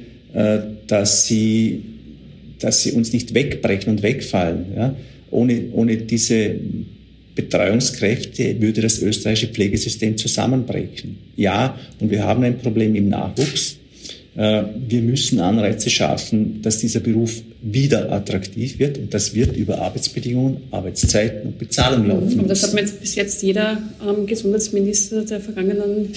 dass 0.87 1.27
sie, 1.27 1.81
dass 2.59 2.83
sie 2.83 2.91
uns 2.91 3.13
nicht 3.13 3.33
wegbrechen 3.33 3.93
und 3.93 4.03
wegfallen. 4.03 4.65
Ja? 4.75 4.95
Ohne, 5.31 5.69
ohne 5.71 5.97
diese 5.97 6.55
Betreuungskräfte 7.35 8.59
würde 8.61 8.81
das 8.81 9.01
österreichische 9.01 9.47
Pflegesystem 9.47 10.17
zusammenbrechen. 10.17 11.17
Ja, 11.35 11.77
und 11.99 12.09
wir 12.09 12.23
haben 12.23 12.43
ein 12.43 12.57
Problem 12.57 12.95
im 12.95 13.09
Nachwuchs. 13.09 13.77
Äh, 14.37 14.63
wir 14.87 15.01
müssen 15.01 15.39
Anreize 15.39 15.89
schaffen, 15.89 16.61
dass 16.61 16.79
dieser 16.79 17.01
Beruf 17.01 17.41
wieder 17.61 18.11
attraktiv 18.11 18.79
wird 18.79 18.97
und 18.97 19.13
das 19.13 19.33
wird 19.33 19.55
über 19.55 19.79
Arbeitsbedingungen, 19.79 20.57
Arbeitszeiten 20.71 21.47
und 21.47 21.59
Bezahlung 21.59 22.07
laufen. 22.07 22.39
Und 22.39 22.49
das 22.49 22.63
hat 22.63 22.73
mir 22.73 22.81
jetzt 22.81 23.01
bis 23.01 23.15
jetzt 23.15 23.41
jeder 23.43 23.81
ähm, 24.07 24.25
Gesundheitsminister 24.25 25.23
der 25.25 25.41
vergangenen, 25.41 26.09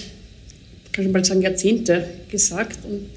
kann 0.92 1.06
ich 1.06 1.12
mal 1.12 1.24
sagen, 1.24 1.42
Jahrzehnte 1.42 2.04
gesagt 2.30 2.78
und 2.84 3.08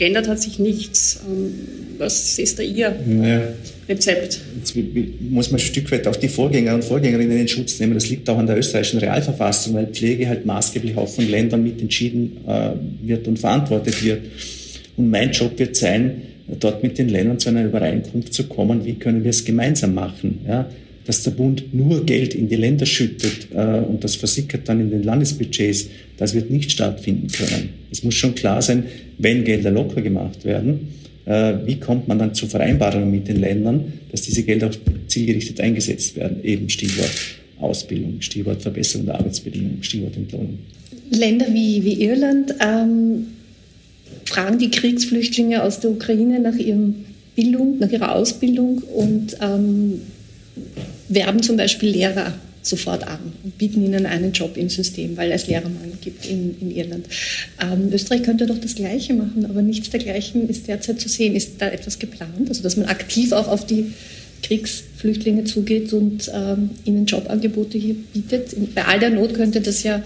geändert 0.00 0.28
hat 0.28 0.40
sich 0.40 0.58
nichts. 0.58 1.20
Ähm, 1.28 1.52
was 1.98 2.38
ist 2.38 2.58
da 2.58 2.62
Ihr 2.62 2.96
naja, 3.06 3.42
Rezept? 3.86 4.40
Jetzt 4.56 4.74
muss 5.20 5.50
man 5.50 5.60
ein 5.60 5.62
Stück 5.62 5.92
weit 5.92 6.08
auch 6.08 6.16
die 6.16 6.28
Vorgänger 6.28 6.74
und 6.74 6.84
Vorgängerinnen 6.84 7.32
in 7.32 7.38
den 7.38 7.48
Schutz 7.48 7.78
nehmen. 7.78 7.94
Das 7.94 8.08
liegt 8.08 8.28
auch 8.30 8.38
an 8.38 8.46
der 8.46 8.56
österreichischen 8.56 8.98
Realverfassung, 8.98 9.74
weil 9.74 9.88
Pflege 9.88 10.26
halt 10.26 10.46
maßgeblich 10.46 10.96
auch 10.96 11.06
von 11.06 11.30
Ländern 11.30 11.62
mit 11.62 11.82
entschieden 11.82 12.38
äh, 12.48 12.70
wird 13.02 13.28
und 13.28 13.38
verantwortet 13.38 14.02
wird. 14.02 14.22
Und 14.96 15.10
mein 15.10 15.32
Job 15.32 15.58
wird 15.58 15.76
sein, 15.76 16.22
dort 16.48 16.82
mit 16.82 16.96
den 16.96 17.10
Ländern 17.10 17.38
zu 17.38 17.50
einer 17.50 17.64
Übereinkunft 17.64 18.32
zu 18.32 18.44
kommen, 18.44 18.86
wie 18.86 18.94
können 18.94 19.22
wir 19.22 19.30
es 19.30 19.44
gemeinsam 19.44 19.94
machen. 19.94 20.40
Ja? 20.48 20.66
Dass 21.10 21.24
der 21.24 21.32
Bund 21.32 21.74
nur 21.74 22.06
Geld 22.06 22.36
in 22.36 22.48
die 22.48 22.54
Länder 22.54 22.86
schüttet 22.86 23.48
äh, 23.52 23.80
und 23.80 24.04
das 24.04 24.14
versickert 24.14 24.68
dann 24.68 24.78
in 24.78 24.90
den 24.92 25.02
Landesbudgets, 25.02 25.88
das 26.16 26.34
wird 26.34 26.52
nicht 26.52 26.70
stattfinden 26.70 27.26
können. 27.26 27.70
Es 27.90 28.04
muss 28.04 28.14
schon 28.14 28.36
klar 28.36 28.62
sein, 28.62 28.84
wenn 29.18 29.42
Gelder 29.42 29.72
locker 29.72 30.02
gemacht 30.02 30.44
werden, 30.44 30.94
äh, 31.24 31.54
wie 31.64 31.80
kommt 31.80 32.06
man 32.06 32.20
dann 32.20 32.32
zu 32.32 32.46
Vereinbarungen 32.46 33.10
mit 33.10 33.26
den 33.26 33.40
Ländern, 33.40 33.92
dass 34.12 34.22
diese 34.22 34.44
Gelder 34.44 34.68
auch 34.68 34.76
zielgerichtet 35.08 35.60
eingesetzt 35.60 36.14
werden, 36.14 36.44
eben 36.44 36.68
Stichwort 36.68 37.10
Ausbildung, 37.58 38.20
Stichwort 38.20 38.62
Verbesserung 38.62 39.06
der 39.06 39.16
Arbeitsbedingungen, 39.16 39.82
Stichwort 39.82 40.16
Entlohnung. 40.16 40.60
Länder 41.10 41.46
wie, 41.52 41.84
wie 41.84 42.04
Irland 42.04 42.54
ähm, 42.60 43.26
fragen 44.26 44.60
die 44.60 44.70
Kriegsflüchtlinge 44.70 45.60
aus 45.64 45.80
der 45.80 45.90
Ukraine 45.90 46.38
nach, 46.38 46.54
ihrem 46.54 47.04
Bildung, 47.34 47.80
nach 47.80 47.90
ihrer 47.90 48.14
Ausbildung 48.14 48.78
und 48.94 49.36
ähm, 49.40 50.02
werben 51.10 51.42
zum 51.42 51.56
Beispiel 51.56 51.90
Lehrer 51.90 52.34
sofort 52.62 53.06
an 53.06 53.18
und 53.42 53.58
bieten 53.58 53.84
ihnen 53.84 54.06
einen 54.06 54.32
Job 54.32 54.56
im 54.56 54.68
System, 54.68 55.16
weil 55.16 55.32
es 55.32 55.46
Lehrermangel 55.46 55.92
gibt 56.00 56.26
in, 56.26 56.56
in 56.60 56.70
Irland. 56.70 57.06
Ähm, 57.60 57.90
Österreich 57.92 58.22
könnte 58.22 58.46
doch 58.46 58.58
das 58.58 58.74
Gleiche 58.74 59.14
machen, 59.14 59.46
aber 59.46 59.62
nichts 59.62 59.90
dergleichen 59.90 60.48
ist 60.48 60.68
derzeit 60.68 61.00
zu 61.00 61.08
sehen. 61.08 61.34
Ist 61.34 61.54
da 61.58 61.68
etwas 61.68 61.98
geplant? 61.98 62.48
Also, 62.48 62.62
dass 62.62 62.76
man 62.76 62.86
aktiv 62.86 63.32
auch 63.32 63.48
auf 63.48 63.66
die 63.66 63.86
Kriegsflüchtlinge 64.42 65.44
zugeht 65.44 65.92
und 65.92 66.30
ähm, 66.34 66.70
ihnen 66.84 67.06
Jobangebote 67.06 67.78
hier 67.78 67.96
bietet? 68.12 68.54
Bei 68.74 68.84
all 68.84 69.00
der 69.00 69.10
Not 69.10 69.34
könnte 69.34 69.60
das 69.60 69.82
ja 69.82 70.02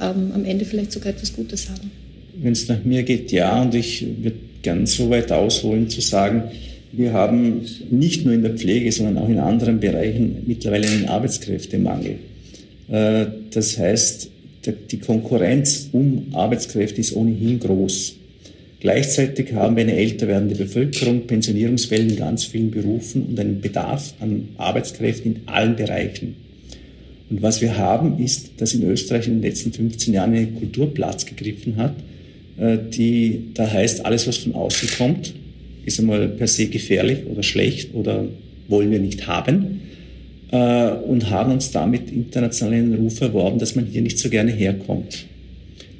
ähm, 0.00 0.32
am 0.34 0.44
Ende 0.44 0.64
vielleicht 0.64 0.92
sogar 0.92 1.12
etwas 1.12 1.32
Gutes 1.32 1.68
haben. 1.68 1.90
Wenn 2.34 2.52
es 2.52 2.66
nach 2.66 2.82
mir 2.84 3.04
geht, 3.04 3.30
ja. 3.30 3.62
Und 3.62 3.74
ich 3.74 4.04
würde 4.22 4.38
gern 4.62 4.86
so 4.86 5.08
weit 5.10 5.30
ausholen, 5.30 5.88
zu 5.88 6.00
sagen, 6.00 6.50
wir 6.92 7.12
haben 7.12 7.62
nicht 7.90 8.24
nur 8.24 8.34
in 8.34 8.42
der 8.42 8.54
Pflege, 8.54 8.92
sondern 8.92 9.18
auch 9.18 9.28
in 9.28 9.38
anderen 9.38 9.80
Bereichen 9.80 10.42
mittlerweile 10.46 10.88
einen 10.88 11.06
Arbeitskräftemangel. 11.06 12.16
Äh, 12.88 13.26
das 13.50 13.78
heißt, 13.78 14.30
die 14.90 14.98
Konkurrenz 14.98 15.88
um 15.92 16.26
Arbeitskräfte 16.32 17.00
ist 17.00 17.16
ohnehin 17.16 17.58
groß. 17.58 18.14
Gleichzeitig 18.78 19.52
haben 19.54 19.76
wir 19.76 19.84
eine 19.84 19.96
älter 19.96 20.28
werdende 20.28 20.54
Bevölkerung, 20.54 21.26
Pensionierungswellen 21.26 22.10
in 22.10 22.16
ganz 22.16 22.44
vielen 22.44 22.70
Berufen 22.70 23.22
und 23.22 23.40
einen 23.40 23.60
Bedarf 23.60 24.14
an 24.20 24.48
Arbeitskräften 24.58 25.36
in 25.36 25.40
allen 25.46 25.76
Bereichen. 25.76 26.36
Und 27.30 27.42
was 27.42 27.60
wir 27.60 27.78
haben, 27.78 28.22
ist, 28.22 28.50
dass 28.58 28.74
in 28.74 28.82
Österreich 28.84 29.26
in 29.26 29.34
den 29.34 29.42
letzten 29.42 29.72
15 29.72 30.14
Jahren 30.14 30.34
eine 30.34 30.46
Kultur 30.48 30.92
Platz 30.92 31.24
gegriffen 31.26 31.76
hat, 31.76 31.94
äh, 32.58 32.76
die 32.90 33.50
da 33.54 33.70
heißt, 33.70 34.04
alles, 34.04 34.26
was 34.26 34.38
von 34.38 34.54
außen 34.54 34.88
kommt, 34.98 35.32
ist 35.84 36.00
einmal 36.00 36.28
per 36.28 36.46
se 36.46 36.66
gefährlich 36.66 37.26
oder 37.26 37.42
schlecht 37.42 37.94
oder 37.94 38.26
wollen 38.68 38.90
wir 38.90 38.98
nicht 38.98 39.26
haben 39.26 39.80
äh, 40.50 40.90
und 40.90 41.30
haben 41.30 41.52
uns 41.52 41.70
damit 41.70 42.10
internationalen 42.10 42.94
Ruf 42.94 43.20
erworben, 43.20 43.58
dass 43.58 43.74
man 43.74 43.86
hier 43.86 44.02
nicht 44.02 44.18
so 44.18 44.30
gerne 44.30 44.52
herkommt. 44.52 45.26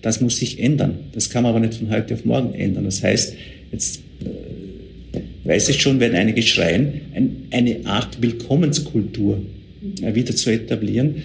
Das 0.02 0.20
muss 0.20 0.38
sich 0.38 0.58
ändern. 0.58 0.94
Das 1.12 1.30
kann 1.30 1.44
man 1.44 1.50
aber 1.50 1.60
nicht 1.60 1.74
von 1.74 1.90
heute 1.90 2.14
auf 2.14 2.24
morgen 2.24 2.54
ändern. 2.54 2.84
Das 2.84 3.02
heißt, 3.02 3.34
jetzt 3.70 4.00
äh, 4.20 5.20
weiß 5.48 5.68
ich 5.68 5.80
schon, 5.80 6.00
wenn 6.00 6.14
einige 6.14 6.42
schreien, 6.42 7.02
ein, 7.14 7.48
eine 7.50 7.86
Art 7.86 8.20
Willkommenskultur 8.20 9.42
äh, 10.02 10.14
wieder 10.14 10.34
zu 10.34 10.50
etablieren, 10.50 11.22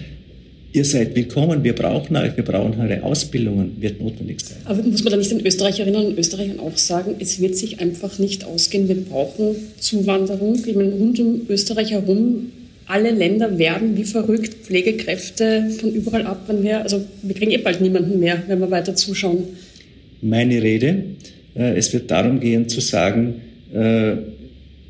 ihr 0.72 0.84
seid 0.84 1.14
willkommen, 1.16 1.64
wir 1.64 1.74
brauchen 1.74 2.16
euch, 2.16 2.36
wir 2.36 2.44
brauchen 2.44 2.80
eure 2.80 3.02
Ausbildungen, 3.02 3.76
wird 3.80 4.00
notwendig 4.00 4.40
sein. 4.40 4.58
Aber 4.64 4.82
muss 4.82 5.02
man 5.02 5.12
da 5.12 5.16
nicht 5.16 5.30
den 5.30 5.44
Österreicherinnen 5.44 6.06
und 6.06 6.18
Österreichern 6.18 6.60
auch 6.60 6.76
sagen, 6.76 7.16
es 7.18 7.40
wird 7.40 7.56
sich 7.56 7.80
einfach 7.80 8.18
nicht 8.18 8.44
ausgehen, 8.44 8.88
wir 8.88 8.96
brauchen 8.96 9.56
Zuwanderung. 9.78 10.60
Ich 10.64 10.74
meine, 10.74 10.92
rund 10.92 11.18
um 11.20 11.42
Österreich 11.48 11.92
herum, 11.92 12.52
alle 12.86 13.10
Länder 13.10 13.58
werden 13.58 13.96
wie 13.96 14.04
verrückt 14.04 14.54
Pflegekräfte 14.64 15.70
von 15.78 15.92
überall 15.92 16.26
ab, 16.26 16.44
wenn 16.48 16.62
wir, 16.62 16.82
also 16.82 17.04
wir 17.22 17.34
kriegen 17.34 17.50
eh 17.50 17.58
bald 17.58 17.80
niemanden 17.80 18.18
mehr, 18.18 18.42
wenn 18.46 18.60
wir 18.60 18.70
weiter 18.70 18.94
zuschauen. 18.94 19.44
Meine 20.20 20.62
Rede, 20.62 21.04
äh, 21.54 21.76
es 21.76 21.92
wird 21.92 22.10
darum 22.10 22.40
gehen 22.40 22.68
zu 22.68 22.80
sagen, 22.80 23.42
äh, 23.74 24.12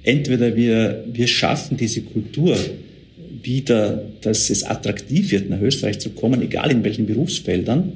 entweder 0.04 0.54
wir, 0.54 1.04
wir 1.12 1.26
schaffen 1.26 1.76
diese 1.76 2.02
Kultur, 2.02 2.56
wieder, 3.42 4.02
dass 4.21 4.50
es 4.50 4.64
attraktiv 4.64 5.30
wird, 5.30 5.50
nach 5.50 5.61
Österreich 5.61 5.99
zu 5.99 6.11
kommen, 6.11 6.42
egal 6.42 6.71
in 6.71 6.85
welchen 6.85 7.07
Berufsfeldern, 7.07 7.92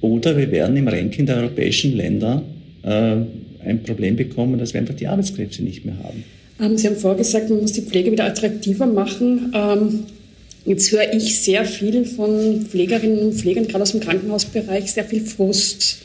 Oder 0.00 0.36
wir 0.36 0.50
werden 0.50 0.76
im 0.76 0.88
Ranking 0.88 1.26
der 1.26 1.38
europäischen 1.38 1.96
Länder 1.96 2.42
äh, 2.82 3.16
ein 3.64 3.82
Problem 3.84 4.16
bekommen, 4.16 4.58
dass 4.58 4.72
wir 4.72 4.80
einfach 4.80 4.94
die 4.94 5.08
Arbeitskräfte 5.08 5.62
nicht 5.62 5.84
mehr 5.84 5.96
haben. 6.02 6.24
Ähm, 6.60 6.78
Sie 6.78 6.86
haben 6.86 6.96
vorgesagt, 6.96 7.50
man 7.50 7.60
muss 7.60 7.72
die 7.72 7.82
Pflege 7.82 8.12
wieder 8.12 8.24
attraktiver 8.24 8.86
machen. 8.86 9.52
Ähm, 9.54 10.00
jetzt 10.64 10.92
höre 10.92 11.12
ich 11.12 11.40
sehr 11.40 11.64
viel 11.64 12.04
von 12.04 12.66
Pflegerinnen 12.68 13.18
und 13.18 13.34
Pflegern, 13.34 13.66
gerade 13.66 13.82
aus 13.82 13.92
dem 13.92 14.00
Krankenhausbereich, 14.00 14.92
sehr 14.92 15.04
viel 15.04 15.22
Frust. 15.22 15.98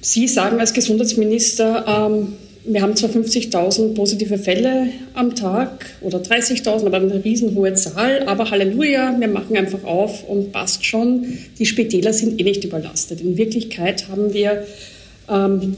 Sie 0.00 0.26
sagen 0.26 0.58
als 0.58 0.72
Gesundheitsminister, 0.72 1.84
ähm, 2.10 2.32
wir 2.64 2.82
haben 2.82 2.94
zwar 2.94 3.10
50.000 3.10 3.94
positive 3.94 4.36
Fälle 4.36 4.88
am 5.14 5.34
Tag 5.34 5.86
oder 6.02 6.18
30.000, 6.18 6.84
aber 6.84 6.98
eine 6.98 7.24
riesenhohe 7.24 7.72
Zahl. 7.74 8.24
Aber 8.26 8.50
Halleluja, 8.50 9.16
wir 9.18 9.28
machen 9.28 9.56
einfach 9.56 9.82
auf 9.84 10.28
und 10.28 10.52
passt 10.52 10.84
schon. 10.84 11.38
Die 11.58 11.64
Spitäler 11.64 12.12
sind 12.12 12.38
eh 12.38 12.44
nicht 12.44 12.64
überlastet. 12.64 13.22
In 13.22 13.38
Wirklichkeit 13.38 14.08
haben 14.08 14.34
wir, 14.34 14.66
ähm, 15.30 15.76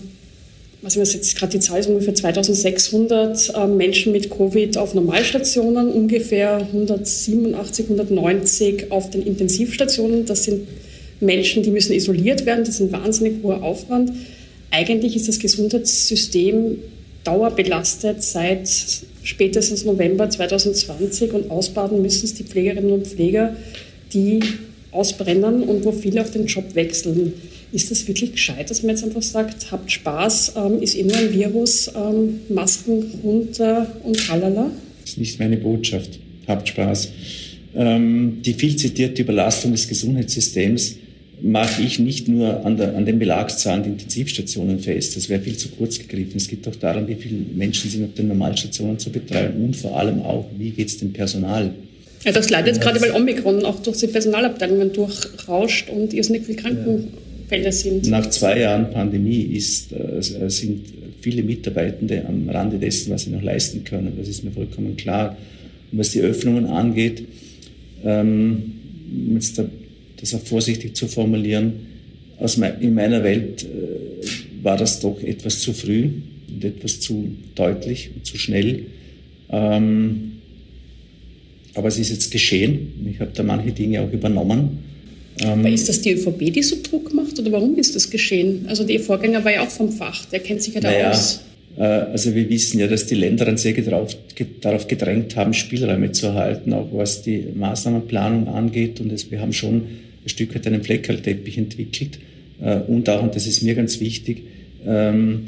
was 0.83 0.97
ist 0.97 1.15
jetzt 1.15 1.37
gerade 1.37 1.53
die 1.53 1.61
Zahl 1.61 1.79
ist, 1.79 1.89
ungefähr 1.89 2.15
2.600 2.15 3.55
äh, 3.55 3.67
Menschen 3.69 4.11
mit 4.11 4.29
Covid 4.29 4.77
auf 4.77 4.95
Normalstationen, 4.95 5.89
ungefähr 5.89 6.57
187, 6.57 7.91
190 7.91 8.91
auf 8.91 9.09
den 9.11 9.23
Intensivstationen. 9.23 10.27
Das 10.27 10.45
sind 10.45 10.67
Menschen, 11.21 11.63
die 11.63 11.71
müssen 11.71 11.93
isoliert 11.93 12.45
werden. 12.45 12.65
Das 12.65 12.75
ist 12.75 12.81
ein 12.81 12.91
wahnsinnig 12.91 13.35
hoher 13.45 13.63
Aufwand. 13.63 14.11
Eigentlich 14.73 15.17
ist 15.17 15.29
das 15.29 15.39
Gesundheitssystem 15.39 16.79
dauerbelastet 17.25 18.23
seit 18.23 18.69
spätestens 19.23 19.85
November 19.85 20.29
2020 20.29 21.33
und 21.35 21.51
ausbaden 21.51 22.01
müssen 22.01 22.25
es 22.25 22.35
die 22.35 22.43
Pflegerinnen 22.43 22.91
und 22.91 23.07
Pfleger, 23.07 23.55
die 24.15 24.41
ausbrennen 24.91 25.63
und 25.65 25.85
wo 25.85 25.93
viele 25.93 26.23
auch 26.23 26.29
den 26.29 26.47
Job 26.47 26.75
wechseln. 26.75 27.35
Ist 27.71 27.91
das 27.91 28.09
wirklich 28.09 28.33
gescheit, 28.33 28.71
dass 28.71 28.83
man 28.83 28.97
jetzt 28.97 29.05
einfach 29.05 29.23
sagt, 29.23 29.71
habt 29.71 29.93
Spaß, 29.93 30.55
ähm, 30.57 30.81
ist 30.81 30.97
nur 30.97 31.17
ein 31.17 31.33
Virus, 31.33 31.91
ähm, 31.95 32.41
Masken 32.49 33.21
runter 33.23 33.87
und 34.05 34.17
tralala? 34.17 34.71
Das 35.03 35.11
ist 35.11 35.19
nicht 35.19 35.39
meine 35.39 35.59
Botschaft. 35.59 36.19
Habt 36.47 36.69
Spaß. 36.69 37.11
Ähm, 37.75 38.39
die 38.41 38.55
viel 38.55 38.77
zitierte 38.77 39.21
Überlastung 39.21 39.73
des 39.73 39.87
Gesundheitssystems 39.87 40.97
mache 41.43 41.83
ich 41.83 41.99
nicht 41.99 42.29
nur 42.29 42.65
an, 42.65 42.77
der, 42.77 42.97
an 42.97 43.05
den 43.05 43.19
Belagszahlen 43.19 43.83
der 43.83 43.93
Intensivstationen 43.93 44.79
fest. 44.79 45.17
Das 45.17 45.29
wäre 45.29 45.41
viel 45.41 45.57
zu 45.57 45.69
kurz 45.71 45.99
gegriffen. 45.99 46.37
Es 46.37 46.49
geht 46.49 46.67
auch 46.69 46.77
daran, 46.77 47.09
wie 47.09 47.17
viele 47.17 47.39
Menschen 47.55 47.91
sind 47.91 48.05
auf 48.05 48.15
den 48.15 48.29
Normalstationen 48.29 48.99
zu 48.99 49.11
betreuen 49.11 49.65
und 49.65 49.77
vor 49.77 49.99
allem 49.99 50.23
auch, 50.23 50.47
wie 50.57 50.71
geht 50.71 50.89
es 50.89 50.99
dem 50.99 51.13
Personal. 51.13 51.73
Ja, 52.25 52.31
das 52.31 52.49
leidet 52.51 52.81
gerade, 52.81 53.01
weil 53.01 53.11
Omikron 53.11 53.65
auch 53.65 53.81
durch 53.83 53.99
die 53.99 54.07
Personalabteilungen 54.07 54.93
durchrauscht 54.93 55.91
und 55.91 56.15
irrsinnig 56.15 56.45
viele 56.47 56.59
Krankenfälle 56.59 57.73
sind. 57.73 58.09
Nach 58.09 58.31
zwei 58.31 58.61
Jahren 58.61 58.91
Pandemie 58.93 59.43
ist, 59.43 59.93
äh, 59.93 60.49
sind 60.49 60.85
viele 61.21 61.43
Mitarbeitende 61.43 62.25
am 62.27 62.49
Rande 62.49 62.79
dessen, 62.79 63.11
was 63.13 63.23
sie 63.23 63.31
noch 63.31 63.43
leisten 63.43 63.83
können. 63.83 64.13
Das 64.17 64.29
ist 64.29 64.45
mir 64.45 64.53
vollkommen 64.53 64.97
klar. 64.97 65.37
Und 65.91 65.99
was 65.99 66.11
die 66.13 66.21
Öffnungen 66.21 66.67
angeht, 66.67 67.25
ähm, 68.05 68.73
jetzt 69.35 69.59
der 69.59 69.67
das 70.23 70.35
auch 70.35 70.45
vorsichtig 70.45 70.97
zu 70.97 71.09
formulieren, 71.09 71.73
aus 72.39 72.57
me 72.57 72.77
in 72.81 72.95
meiner 72.95 73.23
Welt 73.23 73.65
äh, 73.65 74.65
war 74.65 74.77
das 74.77 75.01
doch 75.01 75.23
etwas 75.23 75.61
zu 75.61 75.73
früh 75.73 76.11
und 76.49 76.65
etwas 76.65 77.01
zu 77.01 77.29
deutlich 77.55 78.11
und 78.15 78.25
zu 78.25 78.39
schnell. 78.39 78.87
Ähm, 79.51 80.33
aber 81.75 81.89
es 81.89 81.99
ist 81.99 82.11
jetzt 82.11 82.31
geschehen. 82.31 83.09
Ich 83.11 83.21
habe 83.21 83.31
da 83.35 83.43
manche 83.43 83.73
Dinge 83.73 84.03
auch 84.03 84.13
übernommen. 84.13 84.79
Ähm, 85.41 85.61
aber 85.61 85.71
ist 85.71 85.89
das 85.89 86.01
die 86.01 86.13
ÖVP, 86.13 86.53
die 86.53 86.63
so 86.63 86.77
Druck 86.83 87.15
macht 87.15 87.39
oder 87.39 87.51
warum 87.53 87.77
ist 87.77 87.97
das 87.97 88.11
geschehen? 88.11 88.67
Also 88.69 88.85
der 88.85 89.01
Vorgänger 89.01 89.45
war 89.45 89.53
ja 89.53 89.63
auch 89.63 89.71
vom 89.71 89.91
Fach, 89.91 90.25
der 90.27 90.41
kennt 90.41 90.63
sich 90.63 90.75
ja 90.75 90.81
da 90.81 90.91
naja, 90.91 91.11
aus. 91.11 91.41
Äh, 91.77 91.83
also 91.83 92.35
wir 92.35 92.49
wissen 92.49 92.79
ja, 92.81 92.87
dass 92.87 93.07
die 93.07 93.15
Länder 93.15 93.45
dann 93.47 93.57
sehr 93.57 93.73
darauf, 93.73 94.17
darauf 94.61 94.87
gedrängt 94.87 95.37
haben, 95.37 95.55
Spielräume 95.55 96.13
zu 96.13 96.27
erhalten, 96.27 96.73
auch 96.73 96.89
was 96.93 97.23
die 97.23 97.47
Maßnahmenplanung 97.55 98.49
angeht. 98.49 99.01
Und 99.01 99.11
es, 99.13 99.31
wir 99.31 99.41
haben 99.41 99.53
schon 99.53 99.85
Stück 100.27 100.55
weit 100.55 100.67
einen 100.67 100.83
Fleckerlteppich 100.83 101.59
entwickelt 101.59 102.19
äh, 102.61 102.77
und 102.81 103.09
auch, 103.09 103.23
und 103.23 103.35
das 103.35 103.47
ist 103.47 103.63
mir 103.63 103.75
ganz 103.75 104.01
wichtig, 104.01 104.43
ähm, 104.87 105.43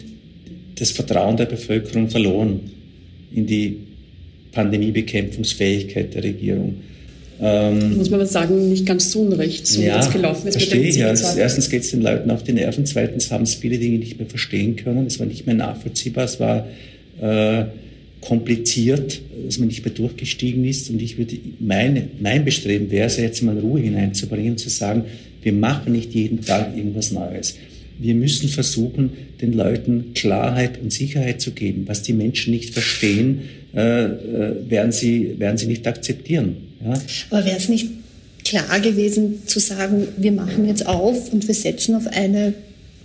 das 0.76 0.90
Vertrauen 0.90 1.36
der 1.36 1.46
Bevölkerung 1.46 2.08
verloren 2.10 2.60
in 3.32 3.46
die 3.46 3.76
Pandemiebekämpfungsfähigkeit 4.52 6.14
der 6.14 6.24
Regierung. 6.24 6.76
Ähm, 7.40 7.96
Muss 7.96 8.10
man 8.10 8.20
aber 8.20 8.28
sagen, 8.28 8.68
nicht 8.68 8.86
ganz 8.86 9.10
so 9.10 9.22
unrecht, 9.22 9.66
so 9.66 9.82
ja, 9.82 9.96
das 9.96 10.10
gelaufen 10.10 10.46
ist. 10.46 10.54
Verstehe 10.54 10.88
ich. 10.88 10.96
Ja. 10.96 11.08
Erstens 11.08 11.68
geht 11.68 11.82
es 11.82 11.90
den 11.90 12.00
Leuten 12.02 12.30
auf 12.30 12.44
die 12.44 12.52
Nerven, 12.52 12.86
zweitens 12.86 13.30
haben 13.30 13.42
es 13.42 13.54
viele 13.54 13.78
Dinge 13.78 13.98
nicht 13.98 14.18
mehr 14.18 14.28
verstehen 14.28 14.76
können, 14.76 15.06
es 15.06 15.18
war 15.18 15.26
nicht 15.26 15.44
mehr 15.44 15.56
nachvollziehbar, 15.56 16.24
es 16.24 16.38
war 16.38 16.68
äh, 17.20 17.64
kompliziert, 18.26 19.20
dass 19.44 19.58
man 19.58 19.68
nicht 19.68 19.84
mehr 19.84 19.94
durchgestiegen 19.94 20.64
ist. 20.64 20.90
Und 20.90 21.00
ich 21.00 21.18
würde, 21.18 21.36
meine, 21.60 22.08
mein 22.20 22.44
Bestreben 22.44 22.90
wäre 22.90 23.06
es 23.06 23.16
jetzt 23.16 23.42
mal 23.42 23.58
Ruhe 23.58 23.80
hineinzubringen 23.80 24.52
und 24.52 24.58
zu 24.58 24.70
sagen, 24.70 25.04
wir 25.42 25.52
machen 25.52 25.92
nicht 25.92 26.14
jeden 26.14 26.40
Tag 26.40 26.76
irgendwas 26.76 27.12
Neues. 27.12 27.56
Wir 27.98 28.14
müssen 28.14 28.48
versuchen, 28.48 29.10
den 29.40 29.52
Leuten 29.52 30.12
Klarheit 30.14 30.80
und 30.80 30.92
Sicherheit 30.92 31.40
zu 31.40 31.52
geben. 31.52 31.84
Was 31.86 32.02
die 32.02 32.12
Menschen 32.12 32.52
nicht 32.52 32.72
verstehen, 32.72 33.42
äh, 33.74 34.04
äh 34.04 34.70
werden, 34.70 34.90
sie, 34.90 35.38
werden 35.38 35.58
sie 35.58 35.66
nicht 35.66 35.86
akzeptieren. 35.86 36.56
Ja? 36.84 36.94
Aber 37.30 37.44
wäre 37.44 37.56
es 37.56 37.68
nicht 37.68 37.88
klar 38.44 38.80
gewesen 38.80 39.46
zu 39.46 39.60
sagen, 39.60 40.08
wir 40.16 40.32
machen 40.32 40.66
jetzt 40.66 40.86
auf 40.86 41.32
und 41.32 41.46
wir 41.46 41.54
setzen 41.54 41.94
auf 41.94 42.06
eine 42.08 42.54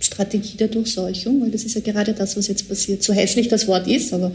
Strategie 0.00 0.56
der 0.56 0.68
Durchseuchung, 0.68 1.42
weil 1.42 1.50
das 1.50 1.64
ist 1.64 1.74
ja 1.74 1.80
gerade 1.82 2.14
das, 2.14 2.36
was 2.36 2.48
jetzt 2.48 2.68
passiert. 2.68 3.02
So 3.02 3.12
hässlich 3.12 3.48
das 3.48 3.68
Wort 3.68 3.86
ist, 3.86 4.12
aber 4.12 4.32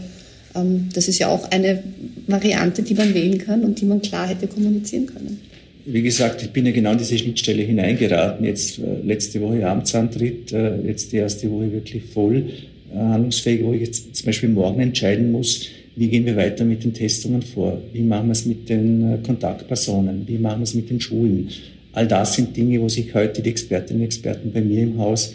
das 0.92 1.08
ist 1.08 1.18
ja 1.18 1.28
auch 1.28 1.50
eine 1.50 1.82
Variante, 2.26 2.82
die 2.82 2.94
man 2.94 3.14
wählen 3.14 3.38
kann 3.38 3.62
und 3.62 3.80
die 3.80 3.84
man 3.84 4.02
klar 4.02 4.28
hätte 4.28 4.46
kommunizieren 4.46 5.06
können. 5.06 5.40
Wie 5.88 6.02
gesagt, 6.02 6.42
ich 6.42 6.50
bin 6.50 6.66
ja 6.66 6.72
genau 6.72 6.92
in 6.92 6.98
diese 6.98 7.16
Schnittstelle 7.16 7.62
hineingeraten. 7.62 8.44
Jetzt 8.44 8.80
äh, 8.80 8.82
letzte 9.04 9.40
Woche 9.40 9.64
Amtsantritt, 9.68 10.52
äh, 10.52 10.80
jetzt 10.84 11.12
die 11.12 11.18
erste 11.18 11.48
Woche 11.48 11.70
wirklich 11.70 12.02
voll 12.12 12.50
äh, 12.92 12.98
handlungsfähig, 12.98 13.62
wo 13.62 13.72
ich 13.72 13.82
jetzt 13.82 14.16
zum 14.16 14.26
Beispiel 14.26 14.48
morgen 14.48 14.80
entscheiden 14.80 15.30
muss, 15.30 15.68
wie 15.94 16.08
gehen 16.08 16.26
wir 16.26 16.36
weiter 16.36 16.64
mit 16.64 16.82
den 16.82 16.92
Testungen 16.92 17.40
vor? 17.40 17.80
Wie 17.92 18.02
machen 18.02 18.26
wir 18.26 18.32
es 18.32 18.44
mit 18.44 18.68
den 18.68 19.22
Kontaktpersonen? 19.22 20.26
Wie 20.26 20.38
machen 20.38 20.58
wir 20.58 20.64
es 20.64 20.74
mit 20.74 20.90
den 20.90 21.00
Schulen? 21.00 21.48
All 21.92 22.06
das 22.06 22.34
sind 22.34 22.54
Dinge, 22.54 22.80
wo 22.82 22.88
sich 22.88 23.14
heute 23.14 23.40
die 23.40 23.48
Expertinnen 23.48 24.02
und 24.02 24.06
Experten 24.06 24.52
bei 24.52 24.60
mir 24.60 24.82
im 24.82 24.98
Haus 24.98 25.34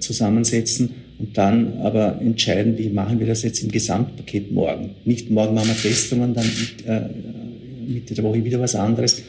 zusammensetzen 0.00 0.90
und 1.18 1.36
dann 1.38 1.78
aber 1.80 2.20
entscheiden, 2.20 2.76
wie 2.76 2.88
machen 2.88 3.20
wir 3.20 3.26
das 3.26 3.42
jetzt 3.42 3.62
im 3.62 3.70
Gesamtpaket 3.70 4.50
morgen. 4.52 4.90
Nicht 5.04 5.30
morgen 5.30 5.54
machen 5.54 5.68
wir 5.68 5.76
Testungen, 5.76 6.34
dann 6.34 6.46
äh, 6.86 7.08
Mitte 7.86 8.14
der 8.14 8.24
Woche 8.24 8.44
wieder 8.44 8.60
was 8.60 8.74
anderes. 8.74 9.22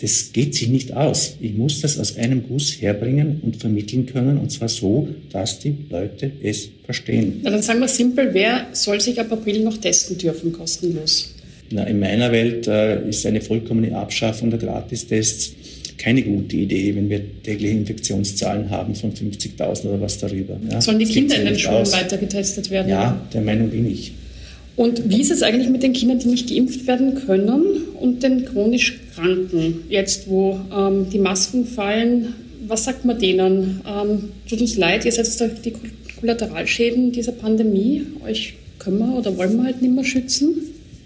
Das 0.00 0.30
geht 0.32 0.54
sich 0.54 0.68
nicht 0.68 0.94
aus. 0.94 1.36
Ich 1.40 1.54
muss 1.54 1.80
das 1.80 1.98
aus 1.98 2.16
einem 2.16 2.44
Guss 2.46 2.80
herbringen 2.80 3.40
und 3.42 3.56
vermitteln 3.56 4.06
können, 4.06 4.38
und 4.38 4.52
zwar 4.52 4.68
so, 4.68 5.08
dass 5.32 5.58
die 5.58 5.74
Leute 5.90 6.30
es 6.40 6.68
verstehen. 6.84 7.40
Na, 7.42 7.50
dann 7.50 7.62
sagen 7.62 7.80
wir 7.80 7.88
simpel, 7.88 8.32
wer 8.32 8.68
soll 8.72 9.00
sich 9.00 9.18
ab 9.18 9.32
April 9.32 9.64
noch 9.64 9.76
testen 9.76 10.16
dürfen, 10.16 10.52
kostenlos? 10.52 11.34
Na, 11.70 11.84
in 11.84 11.98
meiner 11.98 12.30
Welt 12.30 12.68
äh, 12.68 13.08
ist 13.08 13.26
eine 13.26 13.40
vollkommene 13.40 13.96
Abschaffung 13.96 14.50
der 14.50 14.60
Gratistests 14.60 15.54
keine 15.98 16.22
gute 16.22 16.56
Idee, 16.56 16.94
wenn 16.94 17.10
wir 17.10 17.20
tägliche 17.42 17.74
Infektionszahlen 17.74 18.70
haben 18.70 18.94
von 18.94 19.12
50.000 19.12 19.86
oder 19.86 20.00
was 20.00 20.18
darüber. 20.18 20.58
Ja, 20.70 20.80
Sollen 20.80 20.98
die 21.00 21.04
Kinder 21.06 21.36
in 21.36 21.46
den 21.46 21.58
Schulen 21.58 21.78
aus. 21.78 21.92
weiter 21.92 22.16
getestet 22.16 22.70
werden? 22.70 22.88
Ja, 22.88 23.20
der 23.32 23.42
Meinung 23.42 23.68
bin 23.70 23.90
ich. 23.90 24.12
Und 24.76 25.10
wie 25.10 25.20
ist 25.20 25.32
es 25.32 25.42
eigentlich 25.42 25.68
mit 25.68 25.82
den 25.82 25.92
Kindern, 25.92 26.20
die 26.20 26.28
nicht 26.28 26.48
geimpft 26.48 26.86
werden 26.86 27.16
können 27.26 27.62
und 28.00 28.22
den 28.22 28.44
chronisch 28.44 29.00
Kranken? 29.14 29.80
Jetzt, 29.88 30.28
wo 30.28 30.60
ähm, 30.72 31.06
die 31.12 31.18
Masken 31.18 31.66
fallen, 31.66 32.34
was 32.66 32.84
sagt 32.84 33.04
man 33.04 33.18
denen? 33.18 33.80
Ähm, 33.84 34.30
tut 34.48 34.60
uns 34.60 34.76
leid, 34.76 35.04
ihr 35.04 35.10
seid 35.10 35.64
die 35.64 35.72
Kollateralschäden 36.20 37.10
dieser 37.10 37.32
Pandemie. 37.32 38.02
Euch 38.24 38.54
können 38.78 38.98
wir 39.00 39.18
oder 39.18 39.36
wollen 39.36 39.56
wir 39.56 39.64
halt 39.64 39.82
nicht 39.82 39.94
mehr 39.94 40.04
schützen? 40.04 40.54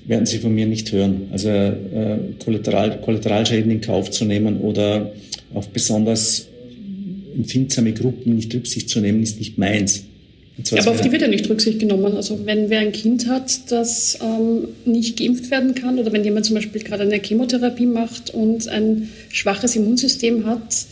Werden 0.04 0.26
Sie 0.26 0.38
von 0.38 0.54
mir 0.54 0.66
nicht 0.66 0.92
hören. 0.92 1.28
Also 1.32 1.48
äh, 1.48 2.18
Kollateral, 2.44 3.00
Kollateralschäden 3.00 3.70
in 3.70 3.80
Kauf 3.80 4.10
zu 4.10 4.24
nehmen 4.24 4.58
oder 4.58 5.12
auf 5.54 5.68
besonders 5.68 6.48
empfindsame 7.34 7.92
Gruppen 7.92 8.36
nicht 8.36 8.54
Rücksicht 8.54 8.88
zu 8.88 9.00
nehmen, 9.00 9.22
ist 9.22 9.38
nicht 9.38 9.58
meins. 9.58 10.04
Aber 10.72 10.90
auf 10.90 11.00
die 11.00 11.10
wird 11.10 11.22
ja 11.22 11.28
nicht 11.28 11.48
Rücksicht 11.48 11.78
genommen. 11.78 12.14
Also 12.14 12.40
wenn 12.44 12.68
wer 12.68 12.80
ein 12.80 12.92
Kind 12.92 13.26
hat, 13.26 13.70
das 13.70 14.18
ähm, 14.22 14.68
nicht 14.84 15.18
geimpft 15.18 15.50
werden 15.50 15.74
kann 15.74 15.98
oder 15.98 16.12
wenn 16.12 16.24
jemand 16.24 16.46
zum 16.46 16.54
Beispiel 16.54 16.82
gerade 16.82 17.04
eine 17.04 17.20
Chemotherapie 17.20 17.86
macht 17.86 18.34
und 18.34 18.68
ein 18.68 19.08
schwaches 19.30 19.76
Immunsystem 19.76 20.44
hat, 20.44 20.86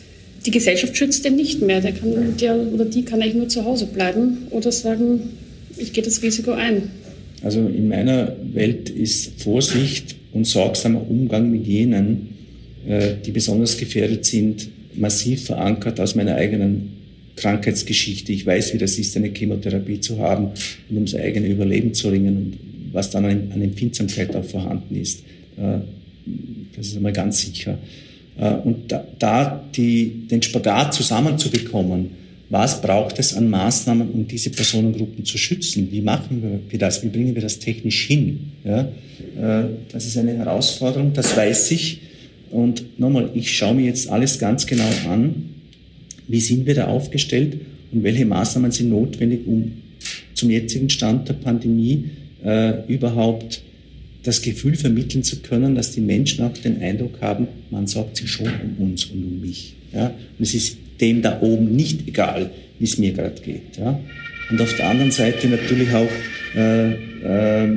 die 0.47 0.51
Gesellschaft 0.51 0.97
schützt 0.97 1.25
den 1.27 1.37
nicht 1.37 1.61
mehr. 1.61 1.81
Der 1.81 1.93
kann 1.93 2.37
der 2.41 2.57
oder 2.73 2.87
die 2.87 3.05
kann 3.05 3.21
eigentlich 3.21 3.35
nur 3.35 3.49
zu 3.49 3.65
Hause 3.65 3.87
bleiben 3.87 4.47
oder 4.51 4.73
sagen, 4.73 5.31
ich 5.77 5.93
gehe 5.93 6.03
das 6.03 6.23
Risiko 6.23 6.53
ein. 6.53 6.91
Also 7.43 7.61
in 7.61 7.89
meiner 7.89 8.37
Welt 8.53 8.91
ist 8.91 9.43
Vorsicht 9.43 10.17
und 10.33 10.47
sorgsamer 10.47 11.09
Umgang 11.09 11.51
mit 11.51 11.67
jenen, 11.67 12.29
äh, 12.87 13.15
die 13.25 13.31
besonders 13.31 13.79
gefährdet 13.79 14.25
sind, 14.25 14.69
massiv 14.95 15.45
verankert 15.45 16.01
aus 16.01 16.15
meiner 16.15 16.35
eigenen 16.35 16.91
Krankheitsgeschichte. 17.37 18.33
Ich 18.33 18.45
weiß, 18.45 18.75
wie 18.75 18.79
das 18.79 18.99
ist, 18.99 19.17
eine 19.17 19.31
Chemotherapie 19.33 20.01
zu 20.01 20.19
haben 20.19 20.51
und 20.89 20.97
ums 20.97 21.15
eigene 21.15 21.49
Überleben 21.49 21.95
zu 21.95 22.11
ringen 22.11 22.37
und 22.37 22.59
was 22.93 23.11
dann 23.11 23.25
an 23.25 23.63
Empfindsamkeit 23.63 24.35
auch 24.37 24.45
vorhanden 24.45 24.97
ist. 24.97 25.21
Äh, 25.57 25.79
das 26.77 26.89
ist 26.89 26.97
einmal 26.97 27.13
ganz 27.13 27.41
sicher. 27.41 27.79
Äh, 28.39 28.55
und 28.55 28.93
da, 28.93 29.05
da 29.19 29.65
die, 29.75 30.27
den 30.31 30.43
Spagat 30.43 30.95
zusammenzubekommen, 30.95 32.11
was 32.51 32.83
braucht 32.83 33.21
es 33.21 33.35
an 33.35 33.49
Maßnahmen, 33.49 34.11
um 34.11 34.27
diese 34.27 34.51
Personengruppen 34.51 35.25
zu 35.25 35.39
schützen? 35.39 35.89
Wie 35.93 36.01
machen 36.01 36.61
wir 36.69 36.79
das? 36.79 37.03
Wie 37.05 37.09
bringen 37.09 37.35
wir 37.35 37.43
das 37.43 37.61
technisch 37.61 38.07
hin? 38.07 38.53
Ja, 38.65 38.89
äh, 39.39 39.69
das 39.91 40.05
ist 40.05 40.19
eine 40.19 40.37
Herausforderung, 40.37 41.13
das 41.13 41.37
weiß 41.37 41.71
ich. 41.71 42.01
Und 42.51 42.99
nochmal, 42.99 43.31
ich 43.35 43.57
schaue 43.57 43.77
mir 43.77 43.87
jetzt 43.87 44.11
alles 44.11 44.41
ganz 44.41 44.67
genau 44.67 44.89
an. 45.09 45.51
Wie 46.27 46.41
sind 46.41 46.67
wir 46.67 46.75
da 46.75 46.89
aufgestellt 46.89 47.61
und 47.93 48.03
welche 48.03 48.27
Maßnahmen 48.27 48.73
sind 48.73 48.91
notwendig, 48.91 49.47
um 49.47 49.73
zum 50.35 50.51
jetzigen 50.51 50.91
Stand 50.91 51.29
der 51.29 51.35
Pandemie 51.35 52.07
äh, 52.45 52.85
überhaupt 52.89 53.63
das 54.25 54.43
Gefühl 54.43 54.75
vermitteln 54.75 55.23
zu 55.23 55.41
können, 55.41 55.77
dass 55.77 55.93
die 55.93 56.01
Menschen 56.01 56.45
auch 56.45 56.53
den 56.53 56.83
Eindruck 56.83 57.21
haben, 57.21 57.47
man 57.71 57.87
sorgt 57.87 58.17
sich 58.17 58.31
schon 58.31 58.49
um 58.49 58.91
uns 58.91 59.07
und 59.07 59.23
um 59.23 59.41
mich. 59.41 59.75
Ja? 59.93 60.07
Und 60.09 60.43
es 60.43 60.55
ist 60.55 60.79
dem 61.01 61.23
da 61.23 61.41
oben 61.41 61.75
nicht 61.75 62.07
egal, 62.09 62.51
wie 62.79 62.85
es 62.85 62.99
mir 62.99 63.13
gerade 63.13 63.41
geht. 63.41 63.77
Ja? 63.79 64.01
Und 64.51 64.61
auf 64.61 64.75
der 64.77 64.89
anderen 64.89 65.13
Seite 65.13 65.49
natürlich 65.49 65.93
auch 65.95 66.11
äh, 66.57 66.93
äh, 66.93 67.69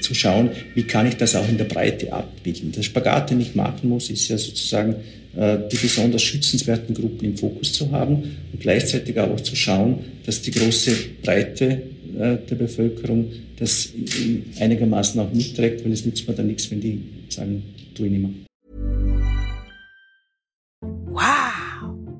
zu 0.00 0.14
schauen, 0.14 0.50
wie 0.74 0.84
kann 0.84 1.06
ich 1.06 1.16
das 1.16 1.34
auch 1.34 1.48
in 1.48 1.58
der 1.58 1.64
Breite 1.64 2.12
abbilden. 2.12 2.72
Der 2.72 2.82
Spagat, 2.82 3.30
den 3.30 3.40
ich 3.40 3.54
machen 3.54 3.88
muss, 3.88 4.10
ist 4.10 4.28
ja 4.28 4.38
sozusagen 4.38 4.96
äh, 5.36 5.58
die 5.70 5.76
besonders 5.76 6.22
schützenswerten 6.22 6.94
Gruppen 6.94 7.24
im 7.24 7.36
Fokus 7.36 7.72
zu 7.72 7.90
haben 7.90 8.22
und 8.52 8.60
gleichzeitig 8.60 9.18
auch 9.18 9.40
zu 9.40 9.56
schauen, 9.56 9.98
dass 10.24 10.42
die 10.42 10.50
große 10.50 10.92
Breite 11.22 11.82
äh, 12.18 12.36
der 12.48 12.54
Bevölkerung 12.56 13.30
das 13.58 13.90
einigermaßen 14.58 15.20
auch 15.20 15.32
mitträgt, 15.32 15.84
weil 15.84 15.92
es 15.92 16.04
nützt 16.04 16.26
mir 16.26 16.34
dann 16.34 16.48
nichts, 16.48 16.70
wenn 16.70 16.80
die 16.80 17.00
sagen, 17.28 17.62
tu 17.94 18.04
ich 18.04 18.10
nicht 18.10 18.22
mehr. 18.22 18.51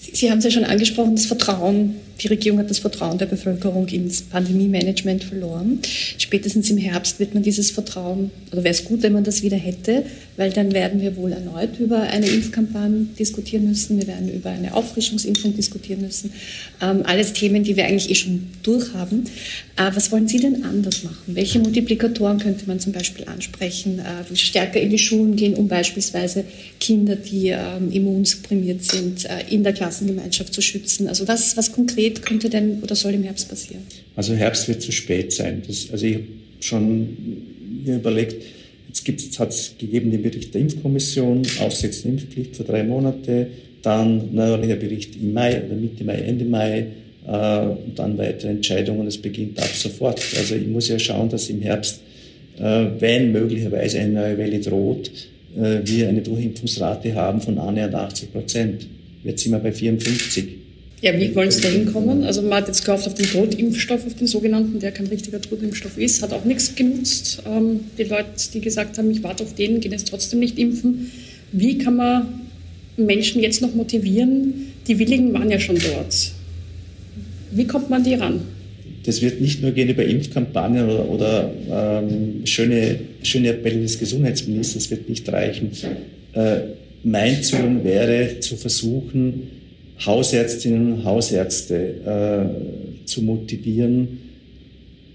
Sie 0.00 0.30
haben 0.30 0.38
es 0.38 0.44
ja 0.44 0.50
schon 0.50 0.64
angesprochen, 0.64 1.14
das 1.14 1.26
Vertrauen 1.26 1.96
Die 2.22 2.28
Regierung 2.28 2.58
hat 2.58 2.68
das 2.68 2.78
Vertrauen 2.78 3.16
der 3.16 3.26
Bevölkerung 3.26 3.88
ins 3.88 4.22
Pandemie-Management 4.22 5.24
verloren. 5.24 5.80
Spätestens 6.18 6.70
im 6.70 6.76
Herbst 6.76 7.18
wird 7.18 7.32
man 7.32 7.42
dieses 7.42 7.70
Vertrauen, 7.70 8.30
oder 8.52 8.62
wäre 8.62 8.74
es 8.74 8.84
gut, 8.84 9.02
wenn 9.02 9.12
man 9.12 9.24
das 9.24 9.42
wieder 9.42 9.56
hätte, 9.56 10.04
weil 10.36 10.50
dann 10.50 10.72
werden 10.72 11.00
wir 11.00 11.16
wohl 11.16 11.32
erneut 11.32 11.78
über 11.78 12.00
eine 12.00 12.26
Impfkampagne 12.26 13.06
diskutieren 13.18 13.68
müssen, 13.68 13.98
wir 13.98 14.06
werden 14.06 14.30
über 14.32 14.50
eine 14.50 14.74
Auffrischungsimpfung 14.74 15.56
diskutieren 15.56 16.02
müssen. 16.02 16.32
Ähm, 16.82 17.02
alles 17.04 17.32
Themen, 17.32 17.64
die 17.64 17.76
wir 17.76 17.86
eigentlich 17.86 18.10
eh 18.10 18.14
schon 18.14 18.48
durchhaben. 18.62 19.24
Äh, 19.76 19.90
was 19.94 20.12
wollen 20.12 20.28
Sie 20.28 20.40
denn 20.40 20.64
anders 20.64 21.02
machen? 21.04 21.16
Welche 21.26 21.58
Multiplikatoren 21.58 22.38
könnte 22.38 22.66
man 22.66 22.80
zum 22.80 22.92
Beispiel 22.92 23.26
ansprechen? 23.26 23.98
Äh, 23.98 24.36
stärker 24.36 24.80
in 24.80 24.90
die 24.90 24.98
Schulen 24.98 25.36
gehen, 25.36 25.54
um 25.54 25.68
beispielsweise 25.68 26.44
Kinder, 26.78 27.16
die 27.16 27.48
ähm, 27.48 27.90
immunsupprimiert 27.90 28.84
sind, 28.84 29.24
äh, 29.24 29.44
in 29.48 29.64
der 29.64 29.72
Klassengemeinschaft 29.90 30.54
zu 30.54 30.62
schützen. 30.62 31.08
Also 31.08 31.26
was, 31.26 31.56
was 31.56 31.72
konkret 31.72 32.22
könnte 32.22 32.48
denn 32.48 32.80
oder 32.82 32.94
soll 32.94 33.12
im 33.14 33.24
Herbst 33.24 33.48
passieren? 33.48 33.82
Also 34.14 34.34
Herbst 34.34 34.68
wird 34.68 34.82
zu 34.82 34.92
spät 34.92 35.32
sein. 35.32 35.62
Das, 35.66 35.88
also 35.90 36.06
ich 36.06 36.14
habe 36.14 36.24
schon 36.60 37.16
mir 37.84 37.96
überlegt, 37.96 38.44
jetzt 39.04 39.38
hat 39.40 39.50
es 39.50 39.74
gegeben 39.78 40.12
den 40.12 40.22
Bericht 40.22 40.54
der 40.54 40.60
Impfkommission, 40.60 41.42
Aussetzen 41.60 42.10
Impfpflicht 42.12 42.56
für 42.56 42.62
drei 42.62 42.84
Monate, 42.84 43.48
dann 43.82 44.32
neuerlicher 44.32 44.76
Bericht 44.76 45.16
im 45.16 45.32
Mai 45.32 45.60
oder 45.64 45.74
Mitte 45.74 46.04
Mai, 46.04 46.18
Ende 46.18 46.44
Mai 46.44 46.86
äh, 47.26 47.66
und 47.66 47.98
dann 47.98 48.16
weitere 48.16 48.50
Entscheidungen. 48.50 49.08
Es 49.08 49.18
beginnt 49.18 49.58
ab 49.58 49.74
sofort. 49.74 50.22
Also 50.38 50.54
ich 50.54 50.68
muss 50.68 50.88
ja 50.88 51.00
schauen, 51.00 51.28
dass 51.30 51.50
im 51.50 51.62
Herbst, 51.62 52.00
äh, 52.58 52.86
wenn 53.00 53.32
möglicherweise 53.32 53.98
eine 53.98 54.12
neue 54.12 54.38
Welle 54.38 54.60
droht, 54.60 55.10
äh, 55.56 55.80
wir 55.82 56.08
eine 56.08 56.20
Durchimpfungsrate 56.20 57.14
haben 57.16 57.40
von 57.40 57.58
annähernd 57.58 57.94
80 57.96 58.32
Prozent. 58.32 58.86
Jetzt 59.24 59.42
sind 59.42 59.52
wir 59.52 59.58
bei 59.58 59.72
54. 59.72 60.44
Ja, 61.02 61.18
wie 61.18 61.34
wollen 61.34 61.50
Sie 61.50 61.62
da 61.62 61.68
hinkommen? 61.68 62.24
Also 62.24 62.42
man 62.42 62.54
hat 62.54 62.68
jetzt 62.68 62.84
gehofft 62.84 63.06
auf 63.06 63.14
den 63.14 63.26
Totimpfstoff, 63.26 64.06
auf 64.06 64.14
den 64.14 64.26
sogenannten, 64.26 64.78
der 64.80 64.92
kein 64.92 65.06
richtiger 65.06 65.40
Totimpfstoff 65.40 65.96
ist, 65.96 66.22
hat 66.22 66.32
auch 66.32 66.44
nichts 66.44 66.74
genutzt. 66.74 67.42
Ähm, 67.46 67.80
die 67.96 68.04
Leute, 68.04 68.28
die 68.52 68.60
gesagt 68.60 68.98
haben, 68.98 69.10
ich 69.10 69.22
warte 69.22 69.42
auf 69.44 69.54
den, 69.54 69.80
gehen 69.80 69.92
jetzt 69.92 70.08
trotzdem 70.08 70.40
nicht 70.40 70.58
impfen. 70.58 71.10
Wie 71.52 71.78
kann 71.78 71.96
man 71.96 72.28
Menschen 72.98 73.40
jetzt 73.40 73.62
noch 73.62 73.74
motivieren? 73.74 74.72
Die 74.86 74.98
Willigen 74.98 75.32
waren 75.32 75.50
ja 75.50 75.58
schon 75.58 75.78
dort. 75.78 76.32
Wie 77.50 77.66
kommt 77.66 77.88
man 77.88 78.04
die 78.04 78.14
ran? 78.14 78.42
Das 79.04 79.22
wird 79.22 79.40
nicht 79.40 79.62
nur 79.62 79.70
gehen 79.70 79.88
über 79.88 80.04
Impfkampagnen 80.04 80.88
oder, 80.88 81.08
oder 81.08 81.50
ähm, 81.70 82.42
schöne, 82.44 83.00
schöne 83.22 83.50
Appelle 83.50 83.80
des 83.80 83.98
Gesundheitsministers, 83.98 84.90
wird 84.90 85.08
nicht 85.08 85.26
reichen. 85.32 85.70
Äh, 86.34 86.60
mein 87.02 87.42
Zugang 87.42 87.84
wäre 87.84 88.40
zu 88.40 88.56
versuchen, 88.56 89.48
Hausärztinnen 90.04 90.92
und 90.92 91.04
Hausärzte 91.04 91.76
äh, 91.76 93.06
zu 93.06 93.22
motivieren, 93.22 94.18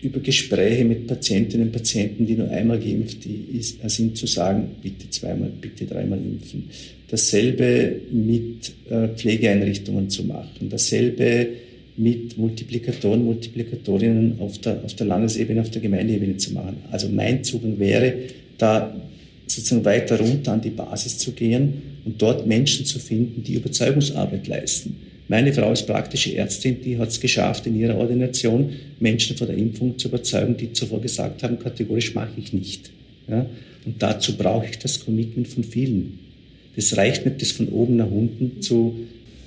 über 0.01 0.19
Gespräche 0.19 0.85
mit 0.85 1.07
Patientinnen 1.07 1.67
und 1.67 1.73
Patienten, 1.73 2.27
die 2.27 2.35
nur 2.35 2.49
einmal 2.49 2.79
geimpft 2.79 3.25
äh, 3.25 3.89
sind, 3.89 4.17
zu 4.17 4.27
sagen, 4.27 4.67
bitte 4.81 5.09
zweimal, 5.09 5.51
bitte 5.59 5.85
dreimal 5.85 6.19
impfen. 6.19 6.69
Dasselbe 7.09 8.01
mit 8.11 8.71
äh, 8.89 9.07
Pflegeeinrichtungen 9.09 10.09
zu 10.09 10.23
machen. 10.25 10.69
Dasselbe 10.69 11.47
mit 11.97 12.37
Multiplikatoren, 12.37 13.23
Multiplikatorinnen 13.23 14.39
auf 14.39 14.59
der, 14.59 14.83
auf 14.83 14.93
der 14.95 15.07
Landesebene, 15.07 15.61
auf 15.61 15.71
der 15.71 15.81
Gemeindeebene 15.81 16.37
zu 16.37 16.53
machen. 16.53 16.77
Also 16.91 17.09
mein 17.09 17.43
Zugang 17.43 17.79
wäre, 17.79 18.13
da 18.57 18.95
sozusagen 19.47 19.85
weiter 19.85 20.19
runter 20.19 20.53
an 20.53 20.61
die 20.61 20.69
Basis 20.69 21.17
zu 21.17 21.31
gehen 21.31 21.81
und 22.05 22.21
dort 22.21 22.47
Menschen 22.47 22.85
zu 22.85 22.99
finden, 22.99 23.43
die 23.43 23.55
Überzeugungsarbeit 23.55 24.47
leisten. 24.47 24.97
Meine 25.27 25.53
Frau 25.53 25.71
ist 25.71 25.87
praktische 25.87 26.35
Ärztin, 26.35 26.81
die 26.83 26.99
hat 26.99 27.09
es 27.09 27.19
geschafft, 27.19 27.65
in 27.65 27.79
ihrer 27.79 27.97
Ordination 27.97 28.69
Menschen 28.99 29.35
vor 29.35 29.47
der 29.47 29.57
Impfung 29.57 29.97
zu 29.97 30.07
überzeugen, 30.07 30.55
die 30.55 30.71
zuvor 30.73 31.01
gesagt 31.01 31.41
haben, 31.41 31.57
kategorisch 31.57 32.13
mache 32.13 32.33
ich 32.37 32.53
nicht. 32.53 32.91
Ja? 33.27 33.45
Und 33.85 34.01
dazu 34.01 34.37
brauche 34.37 34.67
ich 34.67 34.77
das 34.77 35.03
Commitment 35.03 35.47
von 35.47 35.63
vielen. 35.63 36.19
Das 36.75 36.95
reicht 36.97 37.25
nicht, 37.25 37.41
das 37.41 37.51
von 37.51 37.69
oben 37.69 37.95
nach 37.95 38.09
unten 38.09 38.61
zu 38.61 38.99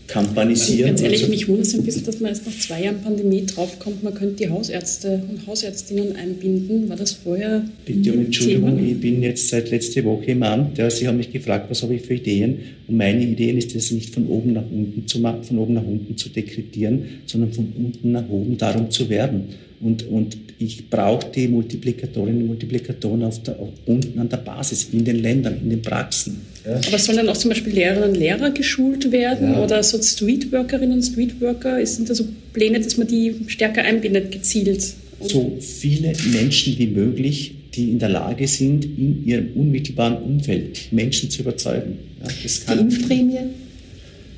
kampanisieren. 0.08 0.88
Ganz 0.88 1.02
ehrlich, 1.02 1.28
mich 1.28 1.46
wundert 1.46 1.66
es 1.66 1.74
ein 1.74 1.84
bisschen, 1.84 2.04
dass 2.04 2.18
man 2.18 2.30
erst 2.30 2.46
nach 2.46 2.58
zwei 2.58 2.82
Jahren 2.82 3.00
Pandemie 3.02 3.44
draufkommt, 3.44 4.02
man 4.02 4.14
könnte 4.14 4.36
die 4.36 4.48
Hausärzte 4.48 5.22
und 5.30 5.46
Hausärztinnen 5.46 6.16
einbinden. 6.16 6.88
War 6.88 6.96
das 6.96 7.12
vorher? 7.12 7.64
Bitte 7.84 8.14
um 8.14 8.20
Entschuldigung, 8.20 8.76
Thema? 8.76 8.88
ich 8.88 9.00
bin 9.00 9.22
jetzt 9.22 9.48
seit 9.48 9.70
letzter 9.70 10.02
Woche 10.04 10.32
im 10.32 10.42
Amt. 10.42 10.78
Ja, 10.78 10.90
Sie 10.90 11.06
haben 11.06 11.18
mich 11.18 11.30
gefragt, 11.30 11.70
was 11.70 11.82
habe 11.82 11.94
ich 11.94 12.02
für 12.02 12.14
Ideen? 12.14 12.58
Und 12.88 12.96
meine 12.96 13.22
Ideen 13.22 13.58
ist 13.58 13.74
es 13.76 13.90
nicht 13.90 14.14
von 14.14 14.26
oben 14.26 14.54
nach 14.54 14.68
unten 14.70 15.06
zu 15.06 15.20
machen, 15.20 15.44
von 15.44 15.58
oben 15.58 15.74
nach 15.74 15.86
unten 15.86 16.16
zu 16.16 16.30
dekretieren, 16.30 17.02
sondern 17.26 17.52
von 17.52 17.72
unten 17.76 18.10
nach 18.10 18.28
oben 18.28 18.56
darum 18.56 18.90
zu 18.90 19.08
werben. 19.10 19.44
Und, 19.80 20.08
und 20.08 20.36
ich 20.58 20.90
brauche 20.90 21.26
die 21.32 21.46
Multiplikatorinnen 21.48 22.42
und 22.42 22.46
Multiplikatoren 22.48 23.22
auf 23.22 23.42
der, 23.42 23.58
auf, 23.60 23.68
unten 23.86 24.18
an 24.18 24.28
der 24.28 24.38
Basis, 24.38 24.88
in 24.92 25.04
den 25.04 25.22
Ländern, 25.22 25.60
in 25.62 25.70
den 25.70 25.82
Praxen. 25.82 26.40
Ja. 26.64 26.80
Aber 26.86 26.98
sollen 26.98 27.18
dann 27.18 27.28
auch 27.28 27.36
zum 27.36 27.50
Beispiel 27.50 27.72
Lehrerinnen 27.72 28.10
und 28.10 28.16
Lehrer 28.16 28.50
geschult 28.50 29.10
werden 29.12 29.52
ja. 29.52 29.62
oder 29.62 29.82
so 29.82 30.02
Streetworkerinnen 30.02 30.96
und 30.96 31.02
Streetworker? 31.02 31.84
Sind 31.86 32.10
da 32.10 32.14
so 32.14 32.24
Pläne, 32.52 32.80
dass 32.80 32.96
man 32.96 33.06
die 33.06 33.34
stärker 33.46 33.82
einbindet, 33.82 34.32
gezielt? 34.32 34.94
So 35.20 35.56
viele 35.60 36.12
Menschen 36.32 36.78
wie 36.78 36.88
möglich, 36.88 37.54
die 37.74 37.90
in 37.90 37.98
der 37.98 38.08
Lage 38.08 38.48
sind, 38.48 38.84
in 38.84 39.24
ihrem 39.26 39.52
unmittelbaren 39.54 40.16
Umfeld 40.22 40.92
Menschen 40.92 41.30
zu 41.30 41.42
überzeugen. 41.42 41.98
Ja, 42.22 42.28
das 42.42 42.66
kann 42.66 42.88
die 42.88 42.96
Impfprämie 42.96 43.38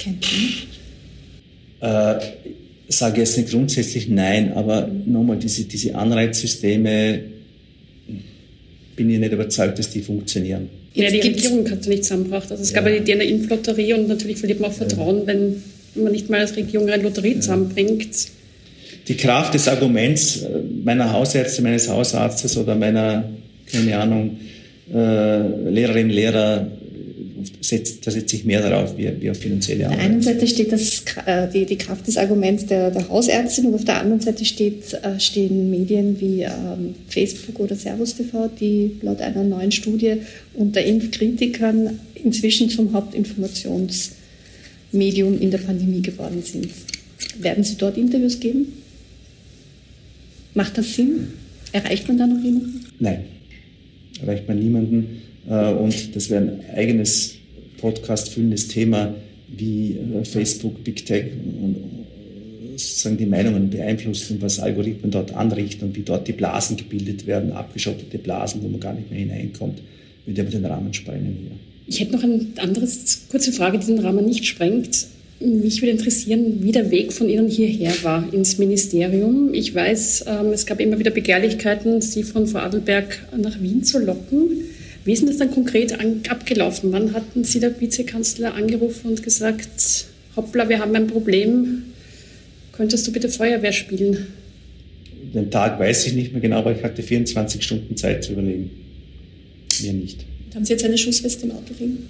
kennt 0.01 0.27
ihr? 0.33 1.89
Äh, 1.89 2.21
sage 2.97 3.21
jetzt 3.21 3.37
nicht 3.37 3.51
grundsätzlich 3.51 4.09
nein, 4.09 4.53
aber 4.55 4.89
nochmal, 5.07 5.39
diese, 5.39 5.65
diese 5.65 5.95
Anreizsysteme 5.95 7.21
bin 8.97 9.11
ich 9.11 9.19
nicht 9.19 9.33
überzeugt, 9.33 9.79
dass 9.79 9.91
die 9.91 10.03
funktionieren. 10.03 10.69
Ja, 10.95 11.09
die 11.11 11.21
Regierung 11.21 11.71
hat 11.71 11.81
es 11.81 11.87
nicht 11.87 12.05
zusammengebracht. 12.05 12.51
Also 12.51 12.63
es 12.63 12.73
ja. 12.73 12.81
gab 12.81 12.91
ja 12.91 12.99
die 12.99 13.13
DNA-Impflotterie 13.13 13.95
und 13.95 14.09
natürlich 14.09 14.39
verliert 14.39 14.61
man 14.61 14.71
auch 14.71 14.75
Vertrauen, 14.75 15.21
ja. 15.21 15.27
wenn 15.29 15.63
man 15.95 16.13
nicht 16.13 16.29
mal 16.29 16.41
als 16.41 16.57
Regierung 16.57 16.89
eine 16.89 17.03
Lotterie 17.03 17.35
ja. 17.35 17.41
zusammenbringt. 17.41 18.29
Die 19.07 19.17
Kraft 19.17 19.55
des 19.55 19.69
Arguments 19.69 20.45
meiner 20.85 21.13
Hausärzte, 21.13 21.63
meines 21.63 21.89
Hausarztes 21.89 22.57
oder 22.57 22.75
meiner, 22.75 23.31
keine 23.71 23.99
Ahnung, 23.99 24.39
äh, 24.93 25.71
Lehrerinnen, 25.71 26.11
Lehrer 26.11 26.67
setzt, 27.61 28.07
da 28.07 28.11
setze 28.11 28.37
ich 28.37 28.45
mehr 28.45 28.63
darauf 28.63 28.97
wie, 28.97 29.11
wie 29.21 29.31
auf 29.31 29.39
finanzielle 29.39 29.87
Arbeit. 29.87 29.99
Auf 29.99 30.05
der 30.05 30.13
einen 30.13 30.23
Seite 30.23 30.47
steht 30.47 30.73
das, 30.73 31.05
äh, 31.27 31.49
die, 31.53 31.67
die 31.67 31.77
Kraft 31.77 32.07
des 32.07 32.17
Arguments 32.17 32.67
der, 32.67 32.91
der 32.91 33.09
Hausärztin 33.09 33.67
und 33.67 33.75
auf 33.75 33.85
der 33.85 34.01
anderen 34.01 34.21
Seite 34.21 34.45
steht, 34.45 34.95
äh, 34.95 35.19
stehen 35.19 35.71
Medien 35.71 36.21
wie 36.21 36.43
ähm, 36.43 36.95
Facebook 37.09 37.59
oder 37.61 37.77
Servus 37.77 38.17
TV, 38.17 38.51
die 38.61 38.93
laut 39.03 39.21
einer 39.21 39.45
neuen 39.45 39.73
Studie 39.73 40.17
unter 40.55 40.83
Impfkritikern 40.83 42.01
inzwischen 42.23 42.71
zum 42.71 42.93
Hauptinformationsmedium 42.93 45.41
in 45.41 45.51
der 45.51 45.59
Pandemie 45.59 46.03
geworden 46.03 46.43
sind. 46.43 46.69
Werden 47.39 47.65
Sie 47.65 47.77
dort 47.77 47.97
Interviews 47.97 48.41
geben? 48.41 48.73
Macht 50.55 50.79
das 50.79 50.95
Sinn? 50.95 51.29
Erreicht 51.73 52.09
man 52.09 52.19
da 52.19 52.27
noch 52.27 52.43
jemanden? 52.43 52.85
Nein, 52.99 53.25
erreicht 54.21 54.49
man 54.49 54.59
niemanden. 54.59 55.23
Äh, 55.51 55.73
und 55.73 56.17
das 56.17 56.31
wäre 56.31 56.43
ein 56.43 56.61
eigenes 56.75 57.35
Podcast 57.79 58.31
füllendes 58.31 58.69
Thema, 58.69 59.15
wie 59.49 59.97
äh, 59.97 60.25
Facebook, 60.25 60.83
Big 60.85 61.05
Tech 61.05 61.27
und 61.61 61.77
äh, 61.77 62.79
sozusagen 62.79 63.17
die 63.17 63.27
Meinungen 63.27 63.69
beeinflussen 63.69 64.37
und 64.37 64.43
was 64.43 64.61
Algorithmen 64.61 65.11
dort 65.11 65.35
anrichten 65.35 65.89
und 65.89 65.97
wie 65.97 66.03
dort 66.03 66.29
die 66.29 66.33
Blasen 66.33 66.77
gebildet 66.77 67.27
werden, 67.27 67.53
abgeschottete 67.53 68.19
Blasen, 68.19 68.63
wo 68.63 68.69
man 68.69 68.81
gar 68.81 68.95
nicht 68.95 69.11
mehr 69.11 69.19
hineinkommt, 69.19 69.83
würde 70.25 70.41
aber 70.41 70.51
den 70.51 70.65
Rahmen 70.65 70.95
sprengen 70.95 71.37
hier. 71.41 71.51
Ich 71.87 71.99
hätte 71.99 72.13
noch 72.13 72.23
eine 72.23 72.47
andere 72.59 72.87
kurze 73.31 73.53
Frage, 73.53 73.79
die 73.79 73.87
den 73.87 73.99
Rahmen 73.99 74.25
nicht 74.25 74.47
sprengt. 74.47 75.07
Mich 75.41 75.81
würde 75.81 75.93
interessieren, 75.93 76.63
wie 76.63 76.71
der 76.71 76.91
Weg 76.91 77.13
von 77.13 77.29
Ihnen 77.29 77.49
hierher 77.49 77.93
war 78.03 78.33
ins 78.33 78.59
Ministerium. 78.59 79.55
Ich 79.55 79.75
weiß, 79.75 80.27
ähm, 80.29 80.53
es 80.53 80.67
gab 80.67 80.81
immer 80.81 80.99
wieder 80.99 81.11
Begehrlichkeiten, 81.11 82.03
Sie 82.03 82.23
von 82.23 82.47
Vorarlberg 82.47 83.27
nach 83.37 83.61
Wien 83.61 83.83
zu 83.83 83.99
locken. 83.99 84.70
Wie 85.11 85.15
ist 85.15 85.23
denn 85.23 85.29
das 85.29 85.39
dann 85.39 85.51
konkret 85.51 85.93
abgelaufen? 86.29 86.93
Wann 86.93 87.13
hatten 87.15 87.43
Sie 87.43 87.59
der 87.59 87.81
Vizekanzler 87.81 88.55
angerufen 88.55 89.09
und 89.11 89.25
gesagt, 89.25 90.05
hoppla, 90.37 90.69
wir 90.69 90.79
haben 90.79 90.95
ein 90.95 91.09
Problem, 91.09 91.83
könntest 92.71 93.09
du 93.09 93.13
bitte 93.13 93.29
Feuerwehr 93.29 93.73
spielen? 93.73 94.29
Den 95.35 95.51
Tag 95.51 95.81
weiß 95.81 96.07
ich 96.07 96.13
nicht 96.13 96.31
mehr 96.31 96.41
genau, 96.41 96.59
aber 96.59 96.77
ich 96.77 96.85
hatte 96.85 97.03
24 97.03 97.61
Stunden 97.61 97.97
Zeit 97.97 98.23
zu 98.23 98.35
überlegen. 98.35 98.71
Mir 99.83 99.95
nicht. 99.95 100.25
Haben 100.55 100.65
Sie 100.65 100.75
jetzt 100.75 100.85
eine 100.85 100.97
Schussweste 100.97 101.45
im 101.45 101.57
Auto 101.57 101.75
liegen? 101.81 102.09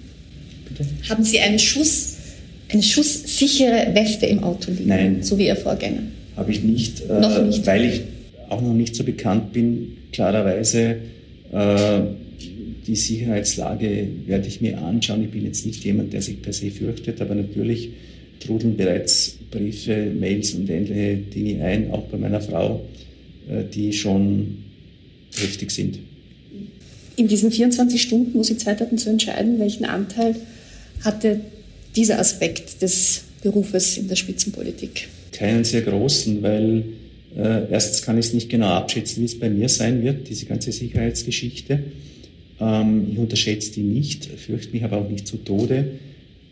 Bitte? 0.69 0.85
Haben 1.09 1.25
Sie 1.25 1.41
eine, 1.41 1.59
Schuss, 1.59 2.17
eine 2.69 2.83
schusssichere 2.83 3.95
Weste 3.95 4.27
im 4.27 4.45
Auto 4.45 4.73
liegen? 4.73 4.89
Nein. 4.89 5.23
So 5.23 5.39
wie 5.39 5.47
Ihr 5.47 5.57
Vorgänger? 5.57 6.03
Habe 6.37 6.53
ich 6.53 6.63
nicht, 6.63 7.09
noch 7.09 7.39
äh, 7.39 7.45
nicht, 7.45 7.67
weil 7.67 7.83
ich 7.83 8.03
auch 8.51 8.61
noch 8.61 8.75
nicht 8.75 8.95
so 8.95 9.05
bekannt 9.05 9.55
bin, 9.55 9.97
klarerweise. 10.13 10.97
Äh, 11.51 12.01
die 12.87 12.97
Sicherheitslage 12.97 14.09
werde 14.27 14.49
ich 14.49 14.61
mir 14.61 14.79
anschauen. 14.79 15.25
Ich 15.25 15.31
bin 15.31 15.45
jetzt 15.45 15.67
nicht 15.67 15.85
jemand, 15.85 16.13
der 16.13 16.23
sich 16.23 16.41
per 16.41 16.53
se 16.53 16.71
fürchtet, 16.71 17.21
aber 17.21 17.35
natürlich 17.35 17.91
trudeln 18.41 18.77
bereits 18.77 19.37
Briefe, 19.51 20.13
Mails 20.19 20.55
und 20.55 20.69
ähnliche 20.69 21.17
Dinge 21.17 21.65
ein, 21.65 21.91
auch 21.91 22.05
bei 22.05 22.17
meiner 22.17 22.41
Frau, 22.41 22.87
äh, 23.49 23.65
die 23.73 23.93
schon 23.93 24.59
heftig 25.37 25.71
sind. 25.71 25.99
In 27.17 27.29
diesen 27.29 27.51
24 27.51 28.01
Stunden, 28.01 28.35
wo 28.35 28.43
Sie 28.43 28.57
Zeit 28.57 28.81
hatten 28.81 28.97
zu 28.97 29.11
entscheiden, 29.11 29.59
welchen 29.59 29.85
Anteil 29.85 30.37
hatte 31.03 31.41
dieser 31.97 32.19
Aspekt 32.19 32.81
des 32.83 33.25
Berufes 33.43 33.99
in 33.99 34.09
der 34.09 34.17
Spitzenpolitik? 34.17 35.09
Keinen 35.33 35.65
sehr 35.65 35.83
großen, 35.83 36.43
weil 36.43 36.85
äh, 37.37 37.71
erstens 37.71 38.03
kann 38.03 38.19
ich 38.19 38.27
es 38.27 38.33
nicht 38.33 38.49
genau 38.49 38.69
abschätzen, 38.69 39.23
wie 39.23 39.27
es 39.27 39.39
bei 39.39 39.51
mir 39.51 39.69
sein 39.69 40.03
wird, 40.03 40.29
diese 40.29 40.47
ganze 40.47 40.73
Sicherheitsgeschichte. 40.73 41.81
Ähm, 42.61 43.07
ich 43.11 43.19
unterschätze 43.19 43.73
die 43.73 43.83
nicht, 43.83 44.27
fürchte 44.27 44.73
mich 44.73 44.85
aber 44.85 44.99
auch 44.99 45.09
nicht 45.09 45.27
zu 45.27 45.39
Tode. 45.39 45.93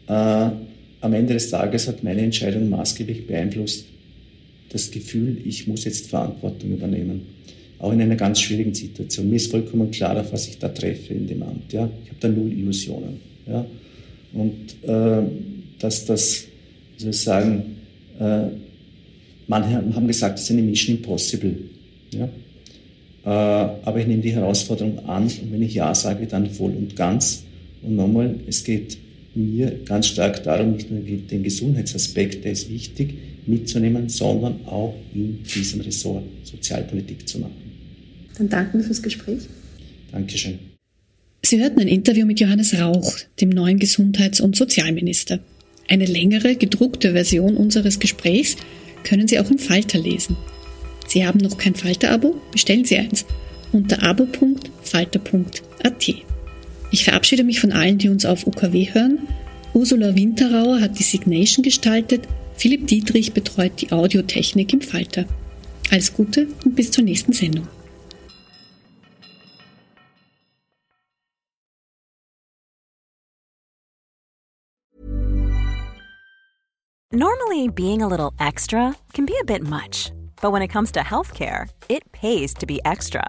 Äh, 0.07 0.51
am 1.01 1.12
Ende 1.12 1.35
des 1.35 1.51
Tages 1.51 1.87
hat 1.87 2.03
meine 2.03 2.23
Entscheidung 2.23 2.68
maßgeblich 2.71 3.27
beeinflusst 3.27 3.87
das 4.71 4.90
Gefühl, 4.90 5.38
ich 5.44 5.66
muss 5.66 5.85
jetzt 5.85 6.09
Verantwortung 6.09 6.73
übernehmen. 6.73 7.23
Auch 7.79 7.92
in 7.92 8.01
einer 8.01 8.16
ganz 8.16 8.40
schwierigen 8.40 8.75
Situation. 8.75 9.31
Mir 9.31 9.37
ist 9.37 9.51
vollkommen 9.51 9.90
klar, 9.90 10.18
auf 10.21 10.33
was 10.33 10.49
ich 10.49 10.59
da 10.59 10.68
treffe 10.68 11.14
in 11.14 11.27
dem 11.27 11.42
Amt. 11.42 11.73
Ja? 11.73 11.88
Ich 12.05 12.11
habe 12.11 12.21
da 12.21 12.29
null 12.29 12.53
Illusionen. 12.53 13.21
Ja? 13.47 13.64
Und 14.33 14.83
äh, 14.83 15.23
dass 15.79 16.05
das, 16.05 16.44
wie 16.97 17.03
soll 17.03 17.11
ich 17.11 17.21
sagen, 17.21 17.77
äh, 18.18 18.47
manche 19.47 19.77
haben 19.94 20.07
gesagt, 20.07 20.38
das 20.38 20.44
ist 20.44 20.51
eine 20.51 20.62
Mission 20.62 20.97
Impossible. 20.97 21.57
Ja? 22.12 22.29
Äh, 23.29 23.31
aber 23.31 23.99
ich 23.99 24.07
nehme 24.07 24.23
die 24.23 24.33
Herausforderung 24.33 25.07
an 25.07 25.25
und 25.25 25.53
wenn 25.53 25.61
ich 25.61 25.75
Ja 25.75 25.95
sage, 25.95 26.27
dann 26.27 26.49
voll 26.49 26.71
und 26.71 26.97
ganz. 26.97 27.43
Und 27.83 27.97
nochmal, 27.97 28.37
es 28.47 28.64
geht 28.64 28.97
mir 29.35 29.71
ganz 29.85 30.07
stark 30.07 30.43
darum, 30.45 30.73
nicht 30.73 30.91
nur 30.91 31.01
den 31.01 31.43
Gesundheitsaspekt, 31.43 32.43
der 32.43 32.53
ist 32.53 32.71
wichtig, 32.71 33.19
mitzunehmen, 33.45 34.09
sondern 34.09 34.64
auch 34.64 34.95
in 35.14 35.43
diesem 35.43 35.83
Ressort 35.83 36.25
Sozialpolitik 36.43 37.29
zu 37.29 37.41
machen. 37.41 37.53
Dann 38.38 38.49
danken 38.49 38.79
wir 38.79 38.85
fürs 38.87 39.03
Gespräch. 39.03 39.41
Dankeschön. 40.11 40.59
Sie 41.43 41.61
hörten 41.61 41.81
ein 41.81 41.88
Interview 41.88 42.25
mit 42.25 42.41
Johannes 42.41 42.81
Rauch, 42.81 43.14
dem 43.43 43.51
neuen 43.51 43.79
Gesundheits- 43.79 44.41
und 44.41 44.57
Sozialminister. 44.57 45.41
Eine 45.87 46.07
längere, 46.07 46.57
gedruckte 46.57 47.12
Version 47.12 47.59
unseres 47.59 47.99
Gesprächs 47.99 48.57
können 49.05 49.29
Sie 49.29 49.38
auch 49.38 49.51
im 49.51 49.59
Falter 49.59 49.99
lesen. 49.99 50.35
Sie 51.09 51.27
haben 51.27 51.38
noch 51.38 51.59
kein 51.59 51.75
Falter-Abo? 51.75 52.40
Bestellen 52.53 52.85
Sie 52.85 52.99
eins 52.99 53.27
unter 53.73 54.03
abo.falter.at. 54.03 56.09
Ich 56.90 57.05
verabschiede 57.05 57.44
mich 57.44 57.61
von 57.61 57.73
allen, 57.73 57.99
die 57.99 58.09
uns 58.09 58.25
auf 58.25 58.47
UKW 58.47 58.88
hören. 58.92 59.29
Ursula 59.75 60.14
Winterauer 60.14 60.81
hat 60.81 60.99
die 60.99 61.03
Signation 61.03 61.62
gestaltet, 61.62 62.23
Philipp 62.57 62.87
Dietrich 62.87 63.33
betreut 63.33 63.73
die 63.81 63.92
Audiotechnik 63.92 64.73
im 64.73 64.81
Falter. 64.81 65.27
Alles 65.90 66.12
Gute 66.12 66.49
und 66.64 66.75
bis 66.75 66.90
zur 66.90 67.05
nächsten 67.05 67.33
Sendung. 67.33 67.68
Normally 77.11 77.68
being 77.68 78.03
a 78.03 78.07
little 78.07 78.33
extra 78.38 78.94
can 79.12 79.25
be 79.25 79.35
a 79.40 79.44
bit 79.44 79.62
much. 79.62 80.12
But 80.40 80.53
when 80.53 80.62
it 80.62 80.68
comes 80.68 80.92
to 80.92 81.01
healthcare, 81.01 81.68
it 81.88 82.11
pays 82.12 82.55
to 82.55 82.66
be 82.66 82.81
extra. 82.85 83.29